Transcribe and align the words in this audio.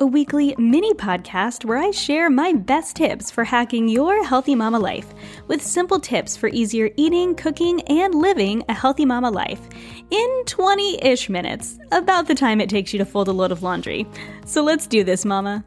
a 0.00 0.06
weekly 0.06 0.54
mini 0.58 0.94
podcast 0.94 1.64
where 1.64 1.78
I 1.78 1.90
share 1.90 2.30
my 2.30 2.52
best 2.52 2.94
tips 2.94 3.30
for 3.30 3.42
hacking 3.42 3.88
your 3.88 4.24
healthy 4.24 4.54
mama 4.54 4.78
life 4.78 5.06
with 5.48 5.60
simple 5.60 5.98
tips 5.98 6.36
for 6.36 6.48
easier 6.48 6.90
eating, 6.96 7.34
cooking, 7.34 7.80
and 7.82 8.14
living 8.14 8.62
a 8.68 8.74
healthy 8.74 9.04
mama 9.04 9.30
life 9.30 9.60
in 10.10 10.42
20 10.46 11.04
ish 11.04 11.28
minutes, 11.28 11.78
about 11.90 12.28
the 12.28 12.34
time 12.34 12.60
it 12.60 12.70
takes 12.70 12.92
you 12.92 12.98
to 12.98 13.04
fold 13.04 13.28
a 13.28 13.32
load 13.32 13.50
of 13.50 13.62
laundry. 13.62 14.06
So 14.44 14.62
let's 14.62 14.86
do 14.86 15.02
this, 15.02 15.24
mama. 15.24 15.64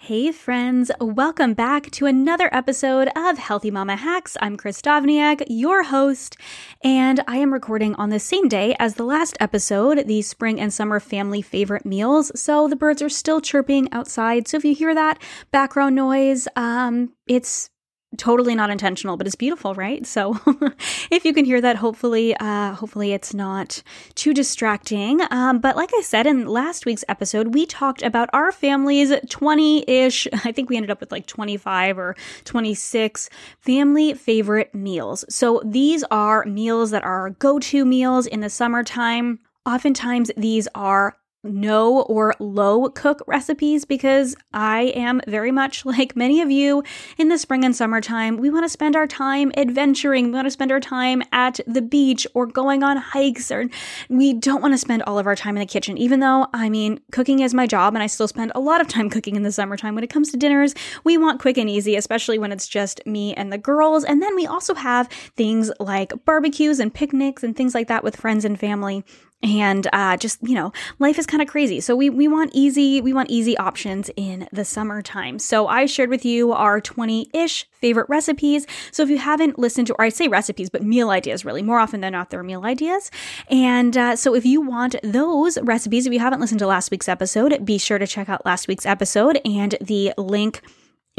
Hey, 0.00 0.30
friends, 0.30 0.92
welcome 1.00 1.54
back 1.54 1.90
to 1.90 2.06
another 2.06 2.48
episode 2.52 3.08
of 3.16 3.36
Healthy 3.36 3.72
Mama 3.72 3.96
Hacks. 3.96 4.36
I'm 4.40 4.56
Kris 4.56 4.80
Dovniak, 4.80 5.42
your 5.48 5.82
host, 5.82 6.36
and 6.84 7.20
I 7.26 7.38
am 7.38 7.52
recording 7.52 7.96
on 7.96 8.10
the 8.10 8.20
same 8.20 8.46
day 8.46 8.76
as 8.78 8.94
the 8.94 9.02
last 9.02 9.36
episode, 9.40 10.06
the 10.06 10.22
spring 10.22 10.60
and 10.60 10.72
summer 10.72 11.00
family 11.00 11.42
favorite 11.42 11.84
meals. 11.84 12.30
So 12.40 12.68
the 12.68 12.76
birds 12.76 13.02
are 13.02 13.08
still 13.08 13.40
chirping 13.40 13.92
outside. 13.92 14.46
So 14.46 14.56
if 14.56 14.64
you 14.64 14.72
hear 14.72 14.94
that 14.94 15.20
background 15.50 15.96
noise, 15.96 16.46
um, 16.54 17.12
it's 17.26 17.68
totally 18.16 18.54
not 18.54 18.70
intentional 18.70 19.16
but 19.16 19.26
it's 19.26 19.36
beautiful 19.36 19.74
right? 19.74 20.06
So 20.06 20.38
if 21.10 21.24
you 21.24 21.34
can 21.34 21.44
hear 21.44 21.60
that 21.60 21.76
hopefully 21.76 22.34
uh 22.38 22.72
hopefully 22.74 23.12
it's 23.12 23.34
not 23.34 23.82
too 24.14 24.32
distracting. 24.32 25.20
Um 25.30 25.58
but 25.58 25.76
like 25.76 25.90
i 25.94 26.00
said 26.00 26.26
in 26.26 26.46
last 26.46 26.86
week's 26.86 27.04
episode 27.08 27.54
we 27.54 27.66
talked 27.66 28.02
about 28.02 28.30
our 28.32 28.50
family's 28.52 29.10
20-ish 29.10 30.26
i 30.32 30.52
think 30.52 30.70
we 30.70 30.76
ended 30.76 30.90
up 30.90 31.00
with 31.00 31.12
like 31.12 31.26
25 31.26 31.98
or 31.98 32.16
26 32.44 33.28
family 33.60 34.14
favorite 34.14 34.74
meals. 34.74 35.24
So 35.28 35.62
these 35.64 36.04
are 36.10 36.44
meals 36.44 36.90
that 36.90 37.04
are 37.04 37.30
go-to 37.30 37.84
meals 37.84 38.26
in 38.26 38.40
the 38.40 38.50
summertime. 38.50 39.38
Oftentimes, 39.66 40.30
these 40.36 40.68
are 40.74 41.16
no 41.44 42.02
or 42.02 42.34
low 42.40 42.88
cook 42.88 43.22
recipes 43.26 43.84
because 43.84 44.34
I 44.52 44.92
am 44.96 45.20
very 45.26 45.52
much 45.52 45.84
like 45.84 46.16
many 46.16 46.40
of 46.40 46.50
you 46.50 46.82
in 47.16 47.28
the 47.28 47.38
spring 47.38 47.64
and 47.64 47.74
summertime. 47.74 48.36
We 48.36 48.50
want 48.50 48.64
to 48.64 48.68
spend 48.68 48.96
our 48.96 49.06
time 49.06 49.52
adventuring. 49.56 50.26
We 50.26 50.32
want 50.32 50.46
to 50.46 50.50
spend 50.50 50.72
our 50.72 50.80
time 50.80 51.22
at 51.32 51.60
the 51.66 51.82
beach 51.82 52.26
or 52.34 52.46
going 52.46 52.82
on 52.82 52.96
hikes, 52.96 53.50
or 53.50 53.68
we 54.08 54.34
don't 54.34 54.62
want 54.62 54.74
to 54.74 54.78
spend 54.78 55.02
all 55.02 55.18
of 55.18 55.26
our 55.26 55.36
time 55.36 55.56
in 55.56 55.60
the 55.60 55.66
kitchen, 55.66 55.96
even 55.98 56.20
though, 56.20 56.46
I 56.52 56.68
mean, 56.68 57.00
cooking 57.12 57.40
is 57.40 57.54
my 57.54 57.66
job 57.66 57.94
and 57.94 58.02
I 58.02 58.06
still 58.06 58.28
spend 58.28 58.52
a 58.54 58.60
lot 58.60 58.80
of 58.80 58.88
time 58.88 59.10
cooking 59.18 59.36
in 59.36 59.42
the 59.42 59.52
summertime. 59.52 59.94
When 59.94 60.04
it 60.04 60.10
comes 60.10 60.30
to 60.32 60.36
dinners, 60.36 60.74
we 61.04 61.16
want 61.16 61.40
quick 61.40 61.58
and 61.58 61.70
easy, 61.70 61.96
especially 61.96 62.38
when 62.38 62.52
it's 62.52 62.68
just 62.68 63.04
me 63.06 63.34
and 63.34 63.52
the 63.52 63.58
girls. 63.58 64.04
And 64.04 64.22
then 64.22 64.34
we 64.34 64.46
also 64.46 64.74
have 64.74 65.08
things 65.36 65.70
like 65.80 66.12
barbecues 66.24 66.80
and 66.80 66.92
picnics 66.92 67.42
and 67.42 67.56
things 67.56 67.74
like 67.74 67.88
that 67.88 68.04
with 68.04 68.16
friends 68.16 68.44
and 68.44 68.58
family 68.58 69.04
and 69.42 69.86
uh, 69.92 70.16
just 70.16 70.38
you 70.42 70.54
know 70.54 70.72
life 70.98 71.18
is 71.18 71.26
kind 71.26 71.42
of 71.42 71.48
crazy. 71.48 71.80
So 71.80 71.94
we, 71.94 72.10
we 72.10 72.28
want 72.28 72.50
easy 72.54 73.00
we 73.00 73.12
want 73.12 73.30
easy 73.30 73.56
options 73.56 74.10
in 74.16 74.48
the 74.52 74.64
summertime. 74.64 75.38
So 75.38 75.66
i 75.68 75.86
shared 75.86 76.10
with 76.10 76.24
you 76.24 76.52
our 76.52 76.80
20-ish 76.80 77.68
favorite 77.72 78.08
recipes. 78.08 78.66
So 78.90 79.02
if 79.02 79.10
you 79.10 79.18
haven't 79.18 79.58
listened 79.58 79.86
to 79.88 79.94
or 79.94 80.04
i 80.04 80.08
say 80.08 80.28
recipes 80.28 80.70
but 80.70 80.82
meal 80.82 81.10
ideas 81.10 81.44
really 81.44 81.62
more 81.62 81.78
often 81.78 82.00
than 82.00 82.12
not 82.12 82.30
they're 82.30 82.42
meal 82.42 82.64
ideas. 82.64 83.10
And 83.48 83.96
uh, 83.96 84.16
so 84.16 84.34
if 84.34 84.44
you 84.44 84.60
want 84.60 84.96
those 85.02 85.58
recipes 85.62 86.06
if 86.06 86.12
you 86.12 86.20
haven't 86.20 86.40
listened 86.40 86.60
to 86.60 86.66
last 86.66 86.90
week's 86.90 87.08
episode 87.08 87.64
be 87.64 87.78
sure 87.78 87.98
to 87.98 88.06
check 88.06 88.28
out 88.28 88.44
last 88.44 88.68
week's 88.68 88.86
episode 88.86 89.40
and 89.44 89.76
the 89.80 90.12
link 90.16 90.62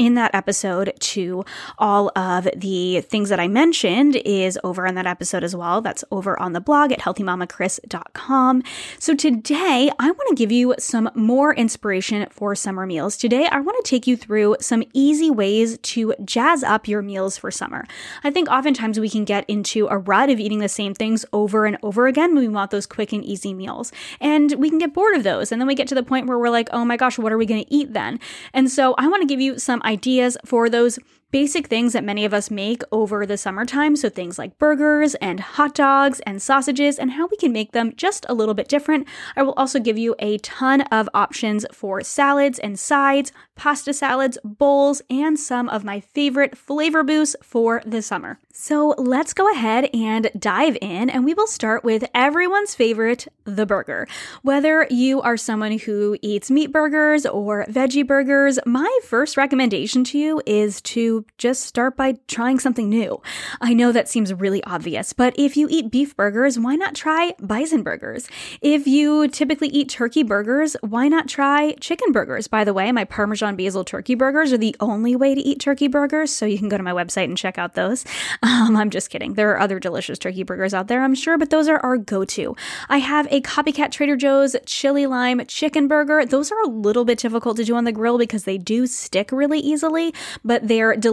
in 0.00 0.14
that 0.14 0.34
episode 0.34 0.94
to 0.98 1.44
all 1.76 2.10
of 2.16 2.48
the 2.56 3.02
things 3.02 3.28
that 3.28 3.38
I 3.38 3.48
mentioned 3.48 4.16
is 4.24 4.58
over 4.64 4.86
in 4.86 4.94
that 4.94 5.06
episode 5.06 5.44
as 5.44 5.54
well. 5.54 5.82
That's 5.82 6.02
over 6.10 6.40
on 6.40 6.54
the 6.54 6.60
blog 6.60 6.90
at 6.90 7.00
healthymamakris.com. 7.00 8.62
So 8.98 9.14
today 9.14 9.90
I 9.98 10.06
want 10.06 10.28
to 10.30 10.34
give 10.34 10.50
you 10.50 10.74
some 10.78 11.10
more 11.14 11.54
inspiration 11.54 12.26
for 12.30 12.54
summer 12.54 12.86
meals. 12.86 13.18
Today 13.18 13.46
I 13.52 13.60
want 13.60 13.76
to 13.84 13.90
take 13.90 14.06
you 14.06 14.16
through 14.16 14.56
some 14.58 14.82
easy 14.94 15.30
ways 15.30 15.76
to 15.76 16.14
jazz 16.24 16.64
up 16.64 16.88
your 16.88 17.02
meals 17.02 17.36
for 17.36 17.50
summer. 17.50 17.84
I 18.24 18.30
think 18.30 18.48
oftentimes 18.48 18.98
we 18.98 19.10
can 19.10 19.26
get 19.26 19.44
into 19.48 19.86
a 19.88 19.98
rut 19.98 20.30
of 20.30 20.40
eating 20.40 20.60
the 20.60 20.68
same 20.70 20.94
things 20.94 21.26
over 21.34 21.66
and 21.66 21.76
over 21.82 22.06
again 22.06 22.34
when 22.34 22.44
we 22.44 22.48
want 22.48 22.70
those 22.70 22.86
quick 22.86 23.12
and 23.12 23.22
easy 23.22 23.52
meals. 23.52 23.92
And 24.18 24.52
we 24.52 24.70
can 24.70 24.78
get 24.78 24.94
bored 24.94 25.14
of 25.14 25.24
those. 25.24 25.52
And 25.52 25.60
then 25.60 25.68
we 25.68 25.74
get 25.74 25.88
to 25.88 25.94
the 25.94 26.02
point 26.02 26.26
where 26.26 26.38
we're 26.38 26.48
like, 26.48 26.70
oh 26.72 26.86
my 26.86 26.96
gosh, 26.96 27.18
what 27.18 27.32
are 27.32 27.38
we 27.38 27.44
going 27.44 27.62
to 27.62 27.74
eat 27.74 27.92
then? 27.92 28.18
And 28.54 28.70
so 28.70 28.94
I 28.96 29.06
want 29.06 29.20
to 29.20 29.26
give 29.26 29.42
you 29.42 29.58
some 29.58 29.82
ideas 29.90 30.36
for 30.44 30.70
those 30.70 30.98
basic 31.30 31.68
things 31.68 31.92
that 31.92 32.04
many 32.04 32.24
of 32.24 32.34
us 32.34 32.50
make 32.50 32.82
over 32.92 33.24
the 33.24 33.36
summertime. 33.36 33.96
So, 33.96 34.08
things 34.08 34.38
like 34.38 34.58
burgers 34.58 35.14
and 35.16 35.40
hot 35.40 35.74
dogs 35.74 36.20
and 36.20 36.40
sausages, 36.40 36.98
and 36.98 37.12
how 37.12 37.26
we 37.26 37.36
can 37.36 37.52
make 37.52 37.72
them 37.72 37.92
just 37.96 38.26
a 38.28 38.34
little 38.34 38.54
bit 38.54 38.68
different. 38.68 39.06
I 39.36 39.42
will 39.42 39.52
also 39.52 39.78
give 39.78 39.98
you 39.98 40.14
a 40.18 40.38
ton 40.38 40.82
of 40.82 41.08
options 41.14 41.66
for 41.72 42.02
salads 42.02 42.58
and 42.58 42.78
sides, 42.78 43.32
pasta 43.54 43.92
salads, 43.92 44.38
bowls, 44.44 45.02
and 45.10 45.38
some 45.38 45.68
of 45.68 45.84
my 45.84 46.00
favorite 46.00 46.56
flavor 46.56 47.02
boosts 47.02 47.36
for 47.42 47.82
the 47.86 48.02
summer. 48.02 48.38
So, 48.52 48.94
let's 48.98 49.32
go 49.32 49.50
ahead 49.52 49.90
and 49.94 50.30
dive 50.38 50.76
in, 50.80 51.10
and 51.10 51.24
we 51.24 51.34
will 51.34 51.46
start 51.46 51.84
with 51.84 52.04
everyone's 52.14 52.74
favorite, 52.74 53.28
the 53.44 53.66
burger. 53.66 54.06
Whether 54.42 54.86
you 54.90 55.20
are 55.20 55.36
someone 55.36 55.78
who 55.78 56.16
eats 56.22 56.50
meat 56.50 56.72
burgers 56.72 57.26
or 57.26 57.64
veggie 57.66 58.06
burgers, 58.06 58.58
my 58.66 58.98
first 59.04 59.36
recommendation 59.36 60.04
to 60.04 60.18
you 60.18 60.42
is 60.46 60.80
to 60.82 61.19
just 61.38 61.62
start 61.62 61.96
by 61.96 62.18
trying 62.28 62.58
something 62.58 62.88
new. 62.88 63.20
I 63.60 63.74
know 63.74 63.92
that 63.92 64.08
seems 64.08 64.32
really 64.32 64.62
obvious, 64.64 65.12
but 65.12 65.34
if 65.36 65.56
you 65.56 65.68
eat 65.70 65.90
beef 65.90 66.16
burgers, 66.16 66.58
why 66.58 66.76
not 66.76 66.94
try 66.94 67.34
bison 67.40 67.82
burgers? 67.82 68.28
If 68.60 68.86
you 68.86 69.28
typically 69.28 69.68
eat 69.68 69.88
turkey 69.88 70.22
burgers, 70.22 70.76
why 70.80 71.08
not 71.08 71.28
try 71.28 71.74
chicken 71.80 72.12
burgers? 72.12 72.48
By 72.48 72.64
the 72.64 72.74
way, 72.74 72.90
my 72.92 73.04
Parmesan 73.04 73.56
basil 73.56 73.84
turkey 73.84 74.14
burgers 74.14 74.52
are 74.52 74.58
the 74.58 74.76
only 74.80 75.16
way 75.16 75.34
to 75.34 75.40
eat 75.40 75.60
turkey 75.60 75.88
burgers, 75.88 76.32
so 76.32 76.46
you 76.46 76.58
can 76.58 76.68
go 76.68 76.76
to 76.76 76.82
my 76.82 76.92
website 76.92 77.24
and 77.24 77.36
check 77.36 77.58
out 77.58 77.74
those. 77.74 78.04
Um, 78.42 78.76
I'm 78.76 78.90
just 78.90 79.10
kidding. 79.10 79.34
There 79.34 79.50
are 79.52 79.60
other 79.60 79.78
delicious 79.78 80.18
turkey 80.18 80.42
burgers 80.42 80.74
out 80.74 80.88
there, 80.88 81.02
I'm 81.02 81.14
sure, 81.14 81.38
but 81.38 81.50
those 81.50 81.68
are 81.68 81.78
our 81.78 81.96
go 81.96 82.24
to. 82.24 82.56
I 82.88 82.98
have 82.98 83.26
a 83.30 83.40
copycat 83.42 83.90
Trader 83.90 84.16
Joe's 84.16 84.56
chili 84.66 85.06
lime 85.06 85.44
chicken 85.46 85.88
burger. 85.88 86.24
Those 86.24 86.50
are 86.50 86.60
a 86.62 86.68
little 86.68 87.04
bit 87.04 87.18
difficult 87.18 87.56
to 87.58 87.64
do 87.64 87.76
on 87.76 87.84
the 87.84 87.92
grill 87.92 88.18
because 88.18 88.44
they 88.44 88.58
do 88.58 88.86
stick 88.86 89.30
really 89.30 89.60
easily, 89.60 90.14
but 90.44 90.68
they're 90.68 90.96
delicious 90.96 91.09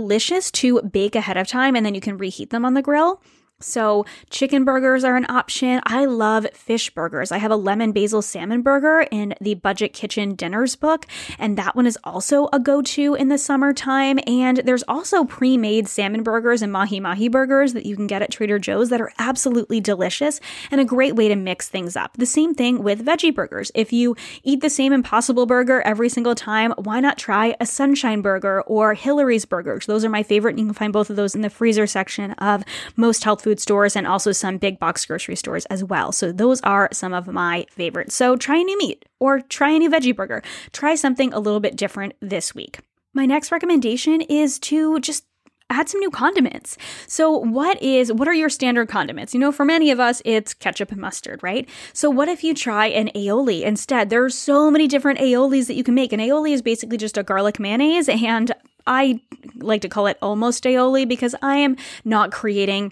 to 0.52 0.82
bake 0.82 1.16
ahead 1.16 1.38
of 1.38 1.48
time 1.48 1.76
and 1.76 1.86
then 1.86 1.96
you 1.96 2.02
can 2.02 2.18
reheat 2.18 2.50
them 2.50 2.66
on 2.66 2.74
the 2.74 2.82
grill. 2.82 3.22
So, 3.60 4.06
chicken 4.30 4.66
burgers 4.66 5.04
are 5.04 5.16
an 5.16 5.26
option. 5.30 5.82
I 5.84 6.06
love 6.06 6.46
fish 6.54 6.92
burgers. 6.92 7.32
I 7.32 7.40
have 7.40 7.50
a 7.50 7.56
lemon 7.56 7.92
basil 7.92 8.22
salmon 8.22 8.62
burger 8.62 9.08
in 9.10 9.34
the 9.42 9.56
Budget 9.56 9.94
Kitchen 9.94 10.36
Dinners 10.36 10.76
book, 10.76 11.08
and 11.40 11.58
that 11.58 11.76
one 11.76 11.88
is 11.88 11.98
also 12.04 12.50
a 12.54 12.60
go 12.60 12.84
to 12.84 13.16
in 13.16 13.30
the 13.30 13.38
summertime. 13.40 14.20
And 14.28 14.58
there's 14.58 14.84
also 14.88 15.24
pre 15.24 15.58
made 15.58 15.88
salmon 15.88 16.22
burgers 16.22 16.62
and 16.62 16.72
mahi 16.72 17.00
mahi 17.00 17.30
burgers 17.30 17.74
that 17.74 17.88
you 17.88 17.96
can 17.96 18.06
get 18.06 18.22
at 18.22 18.30
Trader 18.30 18.60
Joe's 18.60 18.90
that 18.90 19.02
are 19.02 19.12
absolutely 19.18 19.82
delicious 19.82 20.40
and 20.70 20.80
a 20.80 20.86
great 20.86 21.16
way 21.16 21.28
to 21.28 21.36
mix 21.36 21.68
things 21.68 21.96
up. 21.96 22.16
The 22.16 22.28
same 22.28 22.54
thing 22.54 22.84
with 22.84 23.04
veggie 23.04 23.34
burgers. 23.34 23.72
If 23.74 23.92
you 23.92 24.16
eat 24.44 24.62
the 24.62 24.70
same 24.70 24.94
Impossible 24.94 25.48
burger 25.48 25.82
every 25.82 26.10
single 26.10 26.36
time, 26.36 26.74
why 26.78 27.00
not 27.00 27.18
try 27.18 27.56
a 27.60 27.66
Sunshine 27.66 28.22
burger 28.22 28.62
or 28.68 28.94
Hilary's 28.94 29.46
burgers? 29.46 29.88
Those 29.88 30.06
are 30.06 30.10
my 30.10 30.22
favorite. 30.22 30.52
And 30.52 30.60
you 30.60 30.66
can 30.66 30.76
find 30.76 30.94
both 30.94 31.10
of 31.10 31.16
those 31.16 31.34
in 31.34 31.42
the 31.42 31.50
freezer 31.50 31.88
section 31.88 32.34
of 32.34 32.64
most 32.96 33.24
health 33.24 33.47
food 33.48 33.62
stores 33.62 33.96
and 33.96 34.06
also 34.06 34.34
some 34.34 34.58
big 34.58 34.78
box 34.78 35.06
grocery 35.06 35.38
stores 35.38 35.66
as 35.68 35.82
well. 35.82 36.12
So 36.12 36.34
those 36.34 36.60
are 36.64 36.90
some 36.92 37.14
of 37.14 37.28
my 37.28 37.66
favorites. 37.70 38.14
So 38.14 38.36
try 38.36 38.58
a 38.58 38.64
new 38.66 38.78
meat 38.78 39.06
or 39.22 39.40
try 39.40 39.70
a 39.70 39.80
new 39.80 39.90
veggie 39.90 40.14
burger. 40.14 40.44
Try 40.74 40.96
something 40.96 41.32
a 41.32 41.40
little 41.40 41.62
bit 41.62 41.78
different 41.78 42.16
this 42.20 42.54
week. 42.54 42.80
My 43.14 43.26
next 43.26 43.50
recommendation 43.50 44.20
is 44.20 44.60
to 44.60 45.00
just 45.00 45.24
add 45.70 45.88
some 45.88 46.02
new 46.02 46.12
condiments. 46.12 46.78
So 47.08 47.32
what 47.32 47.82
is 47.82 48.12
what 48.12 48.28
are 48.28 48.34
your 48.34 48.50
standard 48.50 48.90
condiments? 48.90 49.34
You 49.34 49.40
know, 49.40 49.54
for 49.54 49.64
many 49.64 49.92
of 49.92 50.00
us 50.02 50.22
it's 50.26 50.54
ketchup 50.54 50.92
and 50.92 51.00
mustard, 51.00 51.42
right? 51.42 51.70
So 51.94 52.10
what 52.10 52.28
if 52.28 52.44
you 52.44 52.54
try 52.54 52.88
an 52.88 53.10
aioli 53.16 53.62
instead? 53.62 54.10
There 54.10 54.26
are 54.26 54.30
so 54.30 54.70
many 54.70 54.90
different 54.90 55.20
aiolis 55.20 55.68
that 55.68 55.76
you 55.76 55.86
can 55.86 55.96
make. 55.96 56.12
An 56.12 56.20
aioli 56.20 56.52
is 56.52 56.62
basically 56.62 56.98
just 56.98 57.18
a 57.18 57.24
garlic 57.24 57.62
mayonnaise 57.62 58.10
and 58.10 58.52
I 58.86 59.22
like 59.56 59.80
to 59.84 59.90
call 59.90 60.08
it 60.08 60.18
almost 60.22 60.66
aioli 60.66 61.08
because 61.08 61.34
I 61.42 61.56
am 61.56 61.78
not 62.04 62.34
creating 62.34 62.92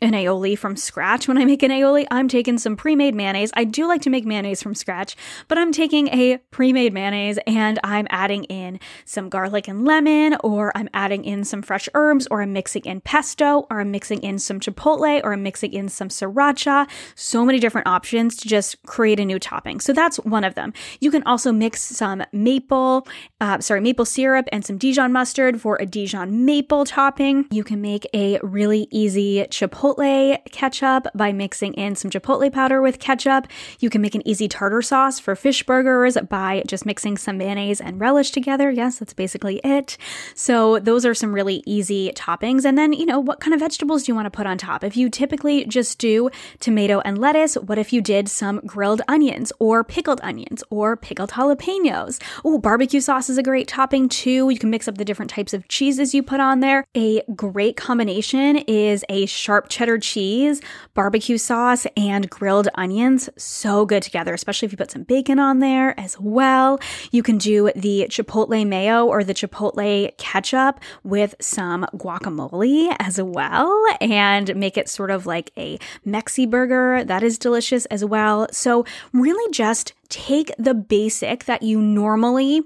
an 0.00 0.12
aioli 0.12 0.58
from 0.58 0.76
scratch 0.76 1.28
when 1.28 1.38
I 1.38 1.44
make 1.44 1.62
an 1.62 1.70
aioli. 1.70 2.06
I'm 2.10 2.28
taking 2.28 2.58
some 2.58 2.76
pre 2.76 2.96
made 2.96 3.14
mayonnaise. 3.14 3.52
I 3.54 3.64
do 3.64 3.86
like 3.86 4.02
to 4.02 4.10
make 4.10 4.26
mayonnaise 4.26 4.62
from 4.62 4.74
scratch, 4.74 5.16
but 5.48 5.56
I'm 5.56 5.72
taking 5.72 6.08
a 6.08 6.38
pre 6.50 6.72
made 6.72 6.92
mayonnaise 6.92 7.38
and 7.46 7.78
I'm 7.84 8.06
adding 8.10 8.44
in 8.44 8.80
some 9.04 9.28
garlic 9.28 9.68
and 9.68 9.84
lemon, 9.84 10.36
or 10.42 10.76
I'm 10.76 10.88
adding 10.92 11.24
in 11.24 11.44
some 11.44 11.62
fresh 11.62 11.88
herbs, 11.94 12.26
or 12.30 12.42
I'm 12.42 12.52
mixing 12.52 12.84
in 12.84 13.00
pesto, 13.00 13.66
or 13.70 13.80
I'm 13.80 13.90
mixing 13.90 14.22
in 14.22 14.38
some 14.38 14.60
chipotle, 14.60 15.22
or 15.22 15.32
I'm 15.32 15.42
mixing 15.42 15.72
in 15.72 15.88
some 15.88 16.08
sriracha. 16.08 16.88
So 17.14 17.44
many 17.44 17.60
different 17.60 17.86
options 17.86 18.36
to 18.38 18.48
just 18.48 18.82
create 18.86 19.20
a 19.20 19.24
new 19.24 19.38
topping. 19.38 19.80
So 19.80 19.92
that's 19.92 20.16
one 20.18 20.44
of 20.44 20.54
them. 20.54 20.72
You 21.00 21.10
can 21.10 21.22
also 21.22 21.52
mix 21.52 21.80
some 21.80 22.22
maple, 22.32 23.06
uh, 23.40 23.60
sorry, 23.60 23.80
maple 23.80 24.04
syrup 24.04 24.48
and 24.50 24.64
some 24.64 24.76
Dijon 24.76 25.12
mustard 25.12 25.60
for 25.60 25.76
a 25.80 25.86
Dijon 25.86 26.44
maple 26.44 26.84
topping. 26.84 27.46
You 27.50 27.64
can 27.64 27.80
make 27.80 28.06
a 28.12 28.40
really 28.42 28.88
easy 28.90 29.44
chipotle 29.50 29.83
chipotle 29.84 30.44
ketchup 30.50 31.06
by 31.14 31.32
mixing 31.32 31.74
in 31.74 31.94
some 31.94 32.10
chipotle 32.10 32.52
powder 32.52 32.80
with 32.80 32.98
ketchup. 32.98 33.46
You 33.80 33.90
can 33.90 34.00
make 34.00 34.14
an 34.14 34.26
easy 34.26 34.48
tartar 34.48 34.82
sauce 34.82 35.18
for 35.18 35.36
fish 35.36 35.62
burgers 35.64 36.16
by 36.28 36.62
just 36.66 36.86
mixing 36.86 37.16
some 37.16 37.38
mayonnaise 37.38 37.80
and 37.80 38.00
relish 38.00 38.30
together. 38.30 38.70
Yes, 38.70 38.98
that's 38.98 39.12
basically 39.12 39.60
it. 39.64 39.96
So, 40.34 40.78
those 40.78 41.04
are 41.04 41.14
some 41.14 41.34
really 41.34 41.62
easy 41.66 42.12
toppings. 42.12 42.64
And 42.64 42.78
then, 42.78 42.92
you 42.92 43.06
know, 43.06 43.20
what 43.20 43.40
kind 43.40 43.54
of 43.54 43.60
vegetables 43.60 44.04
do 44.04 44.12
you 44.12 44.14
want 44.16 44.26
to 44.26 44.30
put 44.30 44.46
on 44.46 44.58
top? 44.58 44.84
If 44.84 44.96
you 44.96 45.10
typically 45.10 45.64
just 45.66 45.98
do 45.98 46.30
tomato 46.60 47.00
and 47.00 47.18
lettuce, 47.18 47.54
what 47.54 47.78
if 47.78 47.92
you 47.92 48.00
did 48.00 48.28
some 48.28 48.60
grilled 48.66 49.02
onions 49.08 49.52
or 49.58 49.84
pickled 49.84 50.20
onions 50.22 50.62
or 50.70 50.96
pickled 50.96 51.30
jalapenos? 51.32 52.20
Oh, 52.44 52.58
barbecue 52.58 53.00
sauce 53.00 53.28
is 53.28 53.38
a 53.38 53.42
great 53.42 53.68
topping 53.68 54.08
too. 54.08 54.48
You 54.48 54.58
can 54.58 54.70
mix 54.70 54.88
up 54.88 54.98
the 54.98 55.04
different 55.04 55.30
types 55.30 55.52
of 55.52 55.68
cheeses 55.68 56.14
you 56.14 56.22
put 56.22 56.40
on 56.40 56.60
there. 56.60 56.84
A 56.96 57.22
great 57.34 57.76
combination 57.76 58.58
is 58.58 59.04
a 59.08 59.26
sharp 59.26 59.68
cheddar 59.74 59.98
cheese, 59.98 60.60
barbecue 60.94 61.36
sauce, 61.36 61.84
and 61.96 62.30
grilled 62.30 62.68
onions. 62.76 63.28
So 63.36 63.84
good 63.84 64.04
together, 64.04 64.32
especially 64.32 64.66
if 64.66 64.72
you 64.72 64.78
put 64.78 64.92
some 64.92 65.02
bacon 65.02 65.40
on 65.40 65.58
there 65.58 65.98
as 65.98 66.18
well. 66.20 66.78
You 67.10 67.24
can 67.24 67.38
do 67.38 67.72
the 67.74 68.06
chipotle 68.08 68.64
mayo 68.64 69.04
or 69.04 69.24
the 69.24 69.34
chipotle 69.34 70.16
ketchup 70.16 70.78
with 71.02 71.34
some 71.40 71.86
guacamole 71.96 72.94
as 73.00 73.20
well 73.20 73.84
and 74.00 74.54
make 74.54 74.76
it 74.76 74.88
sort 74.88 75.10
of 75.10 75.26
like 75.26 75.50
a 75.56 75.78
Mexi 76.06 76.48
burger. 76.48 77.02
That 77.02 77.24
is 77.24 77.36
delicious 77.36 77.84
as 77.86 78.04
well. 78.04 78.46
So, 78.52 78.84
really 79.12 79.50
just 79.50 79.92
take 80.08 80.52
the 80.56 80.74
basic 80.74 81.44
that 81.46 81.62
you 81.62 81.80
normally 81.80 82.62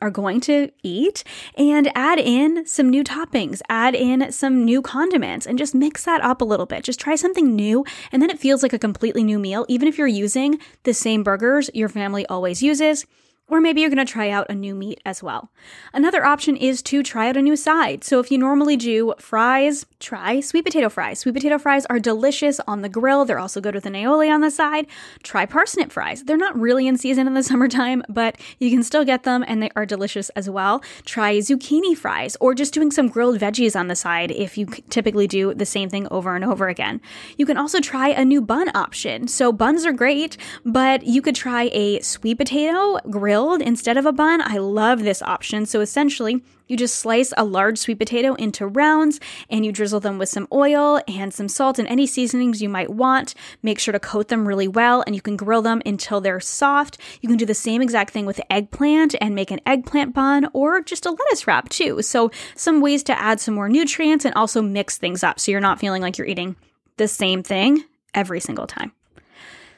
are 0.00 0.10
going 0.10 0.40
to 0.42 0.70
eat 0.82 1.24
and 1.56 1.90
add 1.94 2.18
in 2.18 2.66
some 2.66 2.88
new 2.88 3.02
toppings, 3.02 3.60
add 3.68 3.94
in 3.94 4.30
some 4.32 4.64
new 4.64 4.80
condiments, 4.80 5.46
and 5.46 5.58
just 5.58 5.74
mix 5.74 6.04
that 6.04 6.22
up 6.22 6.40
a 6.40 6.44
little 6.44 6.66
bit. 6.66 6.84
Just 6.84 7.00
try 7.00 7.16
something 7.16 7.54
new, 7.54 7.84
and 8.12 8.22
then 8.22 8.30
it 8.30 8.38
feels 8.38 8.62
like 8.62 8.72
a 8.72 8.78
completely 8.78 9.24
new 9.24 9.38
meal, 9.38 9.66
even 9.68 9.88
if 9.88 9.98
you're 9.98 10.06
using 10.06 10.58
the 10.84 10.94
same 10.94 11.22
burgers 11.22 11.70
your 11.74 11.88
family 11.88 12.26
always 12.26 12.62
uses. 12.62 13.06
Or 13.50 13.62
maybe 13.62 13.80
you're 13.80 13.88
going 13.88 14.04
to 14.04 14.10
try 14.10 14.28
out 14.28 14.50
a 14.50 14.54
new 14.54 14.74
meat 14.74 15.00
as 15.06 15.22
well. 15.22 15.50
Another 15.94 16.22
option 16.22 16.54
is 16.54 16.82
to 16.82 17.02
try 17.02 17.30
out 17.30 17.36
a 17.36 17.42
new 17.42 17.56
side. 17.56 18.04
So 18.04 18.20
if 18.20 18.30
you 18.30 18.36
normally 18.36 18.76
do 18.76 19.14
fries, 19.18 19.86
try 20.00 20.40
sweet 20.40 20.66
potato 20.66 20.90
fries. 20.90 21.20
Sweet 21.20 21.34
potato 21.34 21.56
fries 21.56 21.86
are 21.86 21.98
delicious 21.98 22.60
on 22.66 22.82
the 22.82 22.90
grill. 22.90 23.24
They're 23.24 23.38
also 23.38 23.62
good 23.62 23.74
with 23.74 23.86
an 23.86 23.94
aioli 23.94 24.30
on 24.30 24.42
the 24.42 24.50
side. 24.50 24.86
Try 25.22 25.46
parsnip 25.46 25.90
fries. 25.90 26.24
They're 26.24 26.36
not 26.36 26.58
really 26.58 26.86
in 26.86 26.98
season 26.98 27.26
in 27.26 27.32
the 27.32 27.42
summertime, 27.50 28.02
but 28.08 28.36
you 28.58 28.70
can 28.70 28.82
still 28.82 29.04
get 29.04 29.22
them 29.22 29.42
and 29.48 29.62
they 29.62 29.70
are 29.74 29.86
delicious 29.86 30.28
as 30.30 30.50
well. 30.50 30.82
Try 31.06 31.38
zucchini 31.38 31.96
fries 31.96 32.36
or 32.40 32.54
just 32.54 32.74
doing 32.74 32.90
some 32.90 33.08
grilled 33.08 33.40
veggies 33.40 33.74
on 33.74 33.86
the 33.86 33.96
side 33.96 34.30
if 34.30 34.58
you 34.58 34.66
typically 34.90 35.26
do 35.26 35.54
the 35.54 35.66
same 35.66 35.88
thing 35.88 36.06
over 36.10 36.36
and 36.36 36.44
over 36.44 36.68
again. 36.68 37.00
You 37.38 37.46
can 37.46 37.56
also 37.56 37.80
try 37.80 38.08
a 38.08 38.26
new 38.26 38.42
bun 38.42 38.68
option. 38.76 39.26
So 39.26 39.52
buns 39.52 39.86
are 39.86 39.92
great, 39.92 40.36
but 40.66 41.04
you 41.04 41.22
could 41.22 41.34
try 41.34 41.70
a 41.72 42.00
sweet 42.00 42.36
potato 42.36 42.98
grill 43.08 43.37
instead 43.46 43.96
of 43.96 44.06
a 44.06 44.12
bun. 44.12 44.40
I 44.42 44.58
love 44.58 45.02
this 45.02 45.22
option. 45.22 45.66
So 45.66 45.80
essentially, 45.80 46.42
you 46.66 46.76
just 46.76 46.96
slice 46.96 47.32
a 47.36 47.44
large 47.44 47.78
sweet 47.78 47.98
potato 47.98 48.34
into 48.34 48.66
rounds 48.66 49.20
and 49.48 49.64
you 49.64 49.72
drizzle 49.72 50.00
them 50.00 50.18
with 50.18 50.28
some 50.28 50.46
oil 50.52 51.00
and 51.08 51.32
some 51.32 51.48
salt 51.48 51.78
and 51.78 51.88
any 51.88 52.06
seasonings 52.06 52.60
you 52.60 52.68
might 52.68 52.90
want. 52.90 53.34
Make 53.62 53.78
sure 53.78 53.92
to 53.92 53.98
coat 53.98 54.28
them 54.28 54.46
really 54.46 54.68
well 54.68 55.02
and 55.06 55.14
you 55.14 55.22
can 55.22 55.36
grill 55.36 55.62
them 55.62 55.80
until 55.86 56.20
they're 56.20 56.40
soft. 56.40 56.98
You 57.22 57.28
can 57.28 57.38
do 57.38 57.46
the 57.46 57.54
same 57.54 57.80
exact 57.80 58.12
thing 58.12 58.26
with 58.26 58.40
eggplant 58.50 59.14
and 59.20 59.34
make 59.34 59.50
an 59.50 59.60
eggplant 59.64 60.14
bun 60.14 60.48
or 60.52 60.82
just 60.82 61.06
a 61.06 61.10
lettuce 61.10 61.46
wrap 61.46 61.68
too. 61.70 62.02
So, 62.02 62.30
some 62.54 62.80
ways 62.80 63.02
to 63.04 63.18
add 63.18 63.40
some 63.40 63.54
more 63.54 63.68
nutrients 63.68 64.24
and 64.24 64.34
also 64.34 64.60
mix 64.60 64.98
things 64.98 65.24
up 65.24 65.40
so 65.40 65.50
you're 65.50 65.60
not 65.60 65.80
feeling 65.80 66.02
like 66.02 66.18
you're 66.18 66.26
eating 66.26 66.56
the 66.98 67.08
same 67.08 67.42
thing 67.42 67.84
every 68.14 68.40
single 68.40 68.66
time. 68.66 68.92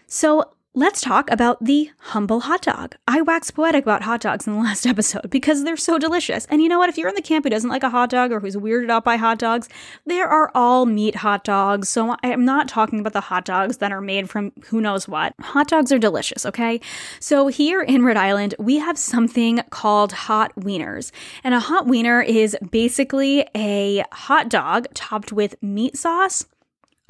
So, 0.07 0.53
Let's 0.73 1.01
talk 1.01 1.29
about 1.33 1.65
the 1.65 1.91
humble 1.99 2.43
hot 2.43 2.63
dog. 2.63 2.95
I 3.09 3.23
waxed 3.23 3.55
poetic 3.55 3.83
about 3.83 4.05
hot 4.05 4.21
dogs 4.21 4.47
in 4.47 4.53
the 4.53 4.59
last 4.63 4.87
episode 4.87 5.29
because 5.29 5.65
they're 5.65 5.77
so 5.77 5.99
delicious. 5.99 6.47
And 6.47 6.63
you 6.63 6.69
know 6.69 6.79
what? 6.79 6.89
If 6.89 6.97
you're 6.97 7.09
in 7.09 7.17
the 7.17 7.23
camp 7.23 7.45
who 7.45 7.51
doesn't 7.51 7.69
like 7.69 7.83
a 7.83 7.91
hot 7.91 8.09
dog 8.09 8.31
or 8.31 8.39
who's 8.39 8.55
weirded 8.55 8.89
out 8.89 9.03
by 9.03 9.17
hot 9.17 9.41
dogs, 9.41 9.69
there 10.07 10.29
are 10.29 10.53
all 10.55 10.87
meat 10.87 11.17
hot 11.17 11.43
dogs. 11.43 11.89
So 11.89 12.15
I'm 12.23 12.45
not 12.45 12.69
talking 12.69 13.01
about 13.01 13.15
the 13.15 13.21
hot 13.21 13.45
dogs 13.45 13.79
that 13.79 13.91
are 13.91 14.01
made 14.01 14.31
from 14.31 14.53
who 14.67 14.81
knows 14.81 15.09
what. 15.09 15.35
Hot 15.41 15.67
dogs 15.67 15.91
are 15.91 15.99
delicious, 15.99 16.47
okay? 16.47 16.81
So 17.19 17.49
here 17.49 17.83
in 17.83 18.05
Rhode 18.05 18.17
Island, 18.17 18.55
we 18.61 18.79
have 18.79 18.97
something 18.97 19.63
called 19.71 20.13
hot 20.13 20.55
wieners. 20.55 21.11
And 21.43 21.53
a 21.53 21.59
hot 21.59 21.89
wiener 21.89 22.23
is 22.23 22.57
basically 22.71 23.45
a 23.57 24.05
hot 24.13 24.49
dog 24.49 24.87
topped 24.95 25.33
with 25.33 25.61
meat 25.61 25.97
sauce 25.97 26.45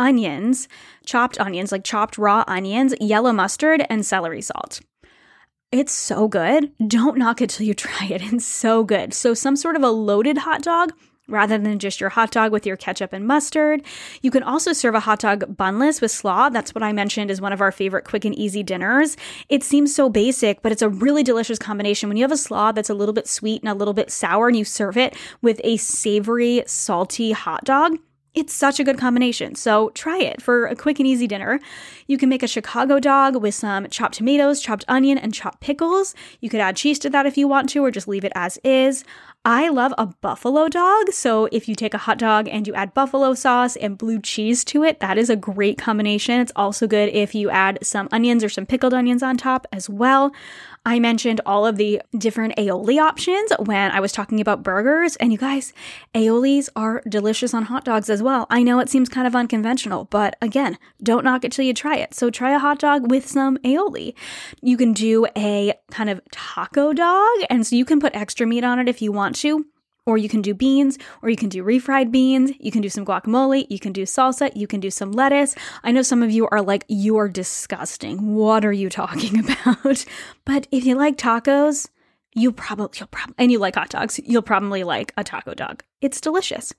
onions, 0.01 0.67
chopped 1.05 1.39
onions, 1.39 1.71
like 1.71 1.85
chopped 1.85 2.19
raw 2.19 2.43
onions, 2.49 2.95
yellow 3.01 3.33
mustard, 3.33 3.87
and 3.89 4.05
celery 4.05 4.41
salt. 4.41 4.81
It's 5.71 5.93
so 5.93 6.27
good. 6.27 6.73
Don't 6.85 7.19
knock 7.19 7.41
it 7.41 7.51
till 7.51 7.67
you 7.67 7.75
try 7.87 8.07
it. 8.07 8.33
It's 8.33 8.47
so 8.47 8.83
good. 8.83 9.15
So, 9.15 9.35
some 9.35 9.55
sort 9.55 9.77
of 9.77 9.83
a 9.85 9.91
loaded 9.91 10.39
hot 10.39 10.63
dog 10.63 10.93
rather 11.29 11.57
than 11.59 11.79
just 11.79 12.01
your 12.01 12.11
hot 12.11 12.33
dog 12.33 12.51
with 12.51 12.67
your 12.67 12.77
ketchup 12.77 13.13
and 13.13 13.27
mustard. 13.27 13.83
You 14.21 14.31
can 14.31 14.43
also 14.43 14.73
serve 14.73 14.95
a 14.95 15.01
hot 15.01 15.21
dog 15.21 15.57
bunless 15.57 16.01
with 16.01 16.11
slaw. 16.11 16.49
That's 16.49 16.75
what 16.75 16.83
I 16.83 16.93
mentioned 16.93 17.31
is 17.31 17.41
one 17.41 17.53
of 17.53 17.61
our 17.61 17.71
favorite 17.71 18.05
quick 18.05 18.25
and 18.25 18.35
easy 18.35 18.65
dinners. 18.65 19.17
It 19.49 19.63
seems 19.63 19.95
so 19.95 20.09
basic, 20.09 20.61
but 20.61 20.73
it's 20.73 20.83
a 20.83 20.89
really 20.89 21.23
delicious 21.23 21.59
combination. 21.59 22.09
When 22.09 22.17
you 22.17 22.25
have 22.25 22.33
a 22.33 22.37
slaw 22.37 22.73
that's 22.73 22.91
a 22.91 22.95
little 22.95 23.13
bit 23.13 23.29
sweet 23.29 23.63
and 23.63 23.69
a 23.69 23.75
little 23.75 23.95
bit 23.95 24.11
sour 24.11 24.49
and 24.49 24.57
you 24.57 24.65
serve 24.65 24.97
it 24.97 25.17
with 25.41 25.61
a 25.63 25.77
savory, 25.77 26.65
salty 26.67 27.33
hot 27.33 27.65
dog, 27.65 27.97
it's 28.35 28.53
such 28.53 28.79
a 28.79 28.85
good 28.85 28.99
combination. 28.99 29.55
So 29.55 29.91
try 29.91 30.19
it 30.19 30.41
for 30.41 30.67
a 30.67 30.77
quick 30.77 30.99
and 30.99 31.07
easy 31.07 31.27
dinner. 31.27 31.61
You 32.07 32.17
can 32.17 32.29
make 32.29 32.43
a 32.43 32.49
Chicago 32.49 32.99
dog 33.01 33.37
with 33.37 33.55
some 33.55 33.89
chopped 33.89 34.15
tomatoes, 34.15 34.61
chopped 34.61 34.85
onion, 34.89 35.19
and 35.19 35.35
chopped 35.35 35.61
pickles. 35.61 36.15
You 36.41 36.49
could 36.49 36.61
add 36.61 36.77
cheese 36.77 36.99
to 37.01 37.11
that 37.11 37.27
if 37.27 37.37
you 37.37 37.49
want 37.49 37.69
to, 37.71 37.85
or 37.85 37.91
just 37.91 38.09
leave 38.09 38.25
it 38.25 38.33
as 38.35 38.59
is. 38.63 39.05
I 39.45 39.71
love 39.71 39.95
a 39.97 40.07
buffalo 40.07 40.69
dog. 40.69 41.13
So 41.13 41.49
if 41.51 41.67
you 41.67 41.75
take 41.75 41.95
a 41.95 41.99
hot 41.99 42.19
dog 42.19 42.47
and 42.47 42.67
you 42.67 42.75
add 42.75 42.93
buffalo 42.93 43.33
sauce 43.33 43.75
and 43.77 43.97
blue 43.97 44.21
cheese 44.21 44.65
to 44.67 44.85
it, 44.85 45.01
that 45.01 45.17
is 45.17 45.31
a 45.31 45.37
great 45.37 45.79
combination. 45.79 46.41
It's 46.41 46.53
also 46.55 46.87
good 46.87 47.09
if 47.09 47.35
you 47.35 47.49
add 47.49 47.79
some 47.83 48.09
onions 48.13 48.45
or 48.45 48.51
some 48.51 48.67
pickled 48.67 48.93
onions 48.93 49.23
on 49.23 49.39
top 49.39 49.67
as 49.73 49.89
well. 49.89 50.33
I 50.87 50.99
mentioned 50.99 51.43
all 51.45 51.67
of 51.67 51.77
the 51.77 52.01
different 52.17 52.57
aioli 52.57 52.99
options 52.99 53.53
when 53.59 53.91
I 53.91 54.01
was 54.01 54.13
talking 54.13 54.41
about 54.41 54.63
burgers. 54.63 55.17
And 55.17 55.31
you 55.31 55.37
guys, 55.37 55.75
aiolis 56.15 56.71
are 56.75 57.03
delicious 57.09 57.53
on 57.53 57.65
hot 57.65 57.85
dogs 57.85 58.09
as 58.09 58.23
well. 58.23 58.47
I 58.49 58.63
know 58.63 58.79
it 58.79 58.89
seems 58.89 59.11
kind 59.11 59.27
of 59.27 59.37
unconventional, 59.37 60.07
but 60.07 60.37
again, 60.41 60.79
don't 61.03 61.25
knock 61.25 61.45
it 61.45 61.53
till 61.53 61.67
you 61.67 61.75
try 61.75 61.97
it. 61.97 62.15
So 62.15 62.31
try 62.31 62.53
a 62.53 62.59
hot 62.59 62.79
dog 62.79 63.11
with 63.11 63.29
some 63.29 63.59
aioli. 63.59 64.15
You 64.63 64.79
can 64.79 64.95
do 64.95 65.27
a 65.37 65.75
kind 65.91 66.09
of 66.09 66.23
taco 66.33 66.95
dog. 66.95 67.29
And 67.51 67.67
so 67.67 67.77
you 67.77 67.85
can 67.85 68.01
put 68.01 68.15
extra 68.17 68.47
meat 68.47 68.65
on 68.65 68.79
it 68.79 68.89
if 68.89 69.03
you 69.03 69.13
want 69.13 69.37
to. 69.37 69.67
Or 70.07 70.19
you 70.19 70.29
can 70.29 70.43
do 70.43 70.55
beans, 70.55 70.99
or 71.23 71.31
you 71.31 71.37
can 71.37 71.49
do 71.49 71.63
refried 71.63 72.11
beans. 72.11 72.53
You 72.59 72.71
can 72.71 72.83
do 72.83 72.89
some 72.89 73.05
guacamole. 73.05 73.67
You 73.69 73.79
can 73.79 73.93
do 73.93 74.03
salsa. 74.03 74.51
You 74.57 74.67
can 74.67 74.81
do 74.81 74.91
some 74.91 75.13
lettuce. 75.13 75.55
I 75.85 75.93
know 75.93 76.03
some 76.03 76.23
of 76.23 76.31
you 76.31 76.49
are 76.49 76.63
like, 76.63 76.85
you 76.89 77.17
are 77.19 77.29
disgusting. 77.29 78.35
What 78.35 78.65
are 78.65 78.73
you 78.73 78.89
talking 78.89 79.39
about? 79.51 80.05
but 80.45 80.67
if 80.71 80.85
you 80.85 80.97
like 80.97 81.17
tacos, 81.17 81.89
you 82.35 82.53
probably, 82.53 82.99
you'll 82.99 83.09
probably, 83.09 83.35
and 83.39 83.53
you 83.53 83.59
like 83.59 83.75
hot 83.75 83.91
dogs, 83.91 84.19
you'll 84.25 84.43
probably 84.43 84.85
like 84.85 85.13
a 85.17 85.25
taco 85.25 85.55
dog. 85.55 85.83
It's 86.01 86.21
delicious. 86.21 86.73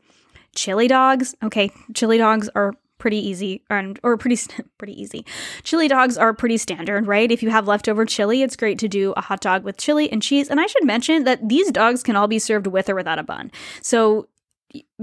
Chili 0.56 0.88
dogs. 0.88 1.36
Okay. 1.44 1.72
Chili 1.94 2.18
dogs 2.18 2.50
are 2.56 2.74
pretty 3.02 3.18
easy 3.18 3.64
and 3.70 4.00
or 4.04 4.16
pretty 4.16 4.40
pretty 4.78 5.02
easy. 5.02 5.26
Chili 5.64 5.90
dogs 5.90 6.18
are 6.18 6.34
pretty 6.34 6.58
standard, 6.58 7.08
right? 7.08 7.32
If 7.32 7.44
you 7.44 7.50
have 7.50 7.68
leftover 7.68 8.06
chili, 8.06 8.44
it's 8.44 8.56
great 8.56 8.78
to 8.80 8.88
do 8.88 9.14
a 9.18 9.22
hot 9.22 9.42
dog 9.42 9.64
with 9.64 9.78
chili 9.78 10.10
and 10.10 10.22
cheese. 10.22 10.50
And 10.50 10.62
I 10.62 10.68
should 10.68 10.86
mention 10.86 11.26
that 11.26 11.50
these 11.50 11.72
dogs 11.72 12.04
can 12.04 12.16
all 12.16 12.28
be 12.28 12.40
served 12.40 12.68
with 12.68 12.90
or 12.90 12.96
without 12.96 13.20
a 13.20 13.24
bun. 13.24 13.52
So 13.82 14.30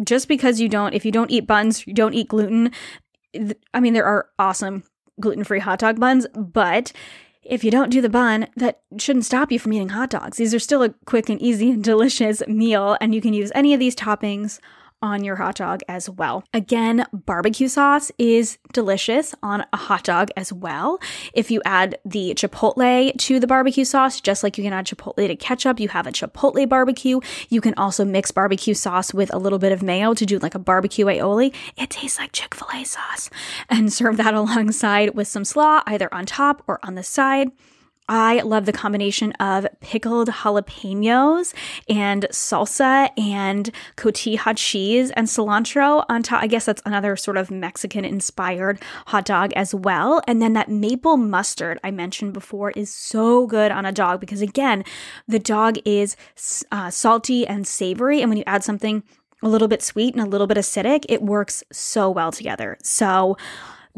just 0.02 0.28
because 0.28 0.60
you 0.60 0.68
don't 0.68 0.94
if 0.94 1.04
you 1.04 1.10
don't 1.10 1.30
eat 1.30 1.46
buns, 1.46 1.86
you 1.86 1.92
don't 1.92 2.14
eat 2.14 2.28
gluten, 2.28 2.70
I 3.74 3.80
mean 3.80 3.92
there 3.92 4.06
are 4.06 4.28
awesome 4.38 4.84
gluten-free 5.20 5.58
hot 5.58 5.80
dog 5.80 5.98
buns, 5.98 6.26
but 6.34 6.92
if 7.42 7.64
you 7.64 7.70
don't 7.70 7.90
do 7.90 8.00
the 8.00 8.08
bun, 8.08 8.46
that 8.56 8.82
shouldn't 8.98 9.24
stop 9.24 9.50
you 9.50 9.58
from 9.58 9.72
eating 9.72 9.88
hot 9.88 10.10
dogs. 10.10 10.36
These 10.36 10.54
are 10.54 10.58
still 10.60 10.82
a 10.82 10.90
quick 11.06 11.28
and 11.28 11.40
easy 11.42 11.70
and 11.72 11.82
delicious 11.92 12.46
meal, 12.46 12.96
and 13.00 13.12
you 13.12 13.20
can 13.20 13.32
use 13.32 13.50
any 13.54 13.74
of 13.74 13.80
these 13.80 13.96
toppings 13.96 14.60
on 15.02 15.24
your 15.24 15.36
hot 15.36 15.56
dog 15.56 15.80
as 15.88 16.10
well. 16.10 16.44
Again, 16.52 17.04
barbecue 17.12 17.68
sauce 17.68 18.10
is 18.18 18.58
delicious 18.72 19.34
on 19.42 19.64
a 19.72 19.76
hot 19.76 20.04
dog 20.04 20.30
as 20.36 20.52
well. 20.52 20.98
If 21.32 21.50
you 21.50 21.62
add 21.64 21.98
the 22.04 22.34
chipotle 22.34 23.16
to 23.16 23.40
the 23.40 23.46
barbecue 23.46 23.84
sauce, 23.84 24.20
just 24.20 24.42
like 24.42 24.58
you 24.58 24.64
can 24.64 24.72
add 24.72 24.86
chipotle 24.86 25.26
to 25.26 25.36
ketchup, 25.36 25.80
you 25.80 25.88
have 25.88 26.06
a 26.06 26.12
chipotle 26.12 26.68
barbecue. 26.68 27.20
You 27.48 27.60
can 27.60 27.74
also 27.74 28.04
mix 28.04 28.30
barbecue 28.30 28.74
sauce 28.74 29.14
with 29.14 29.32
a 29.32 29.38
little 29.38 29.58
bit 29.58 29.72
of 29.72 29.82
mayo 29.82 30.14
to 30.14 30.26
do 30.26 30.38
like 30.38 30.54
a 30.54 30.58
barbecue 30.58 31.06
aioli. 31.06 31.54
It 31.76 31.90
tastes 31.90 32.18
like 32.18 32.32
Chick 32.32 32.54
fil 32.54 32.68
A 32.74 32.84
sauce. 32.84 33.30
And 33.68 33.92
serve 33.92 34.16
that 34.16 34.34
alongside 34.38 35.14
with 35.14 35.28
some 35.28 35.44
slaw, 35.44 35.82
either 35.86 36.12
on 36.12 36.26
top 36.26 36.62
or 36.66 36.80
on 36.82 36.94
the 36.94 37.02
side. 37.02 37.50
I 38.08 38.40
love 38.40 38.64
the 38.64 38.72
combination 38.72 39.32
of 39.32 39.66
pickled 39.80 40.28
jalapenos 40.28 41.52
and 41.88 42.26
salsa 42.30 43.10
and 43.18 43.70
cotija 43.96 44.54
cheese 44.56 45.10
and 45.10 45.26
cilantro 45.26 46.04
on 46.08 46.22
top. 46.22 46.42
I 46.42 46.46
guess 46.46 46.64
that's 46.64 46.82
another 46.86 47.16
sort 47.16 47.36
of 47.36 47.50
Mexican 47.50 48.04
inspired 48.04 48.80
hot 49.06 49.24
dog 49.26 49.52
as 49.54 49.74
well. 49.74 50.22
And 50.26 50.40
then 50.40 50.54
that 50.54 50.70
maple 50.70 51.16
mustard 51.16 51.78
I 51.84 51.90
mentioned 51.90 52.32
before 52.32 52.70
is 52.70 52.92
so 52.92 53.46
good 53.46 53.70
on 53.70 53.84
a 53.84 53.92
dog 53.92 54.20
because, 54.20 54.40
again, 54.40 54.84
the 55.26 55.38
dog 55.38 55.76
is 55.84 56.16
uh, 56.72 56.90
salty 56.90 57.46
and 57.46 57.66
savory. 57.66 58.20
And 58.20 58.30
when 58.30 58.38
you 58.38 58.44
add 58.46 58.64
something 58.64 59.02
a 59.42 59.48
little 59.48 59.68
bit 59.68 59.82
sweet 59.82 60.14
and 60.14 60.22
a 60.22 60.28
little 60.28 60.46
bit 60.46 60.56
acidic, 60.56 61.04
it 61.08 61.22
works 61.22 61.62
so 61.70 62.10
well 62.10 62.32
together. 62.32 62.76
So, 62.82 63.36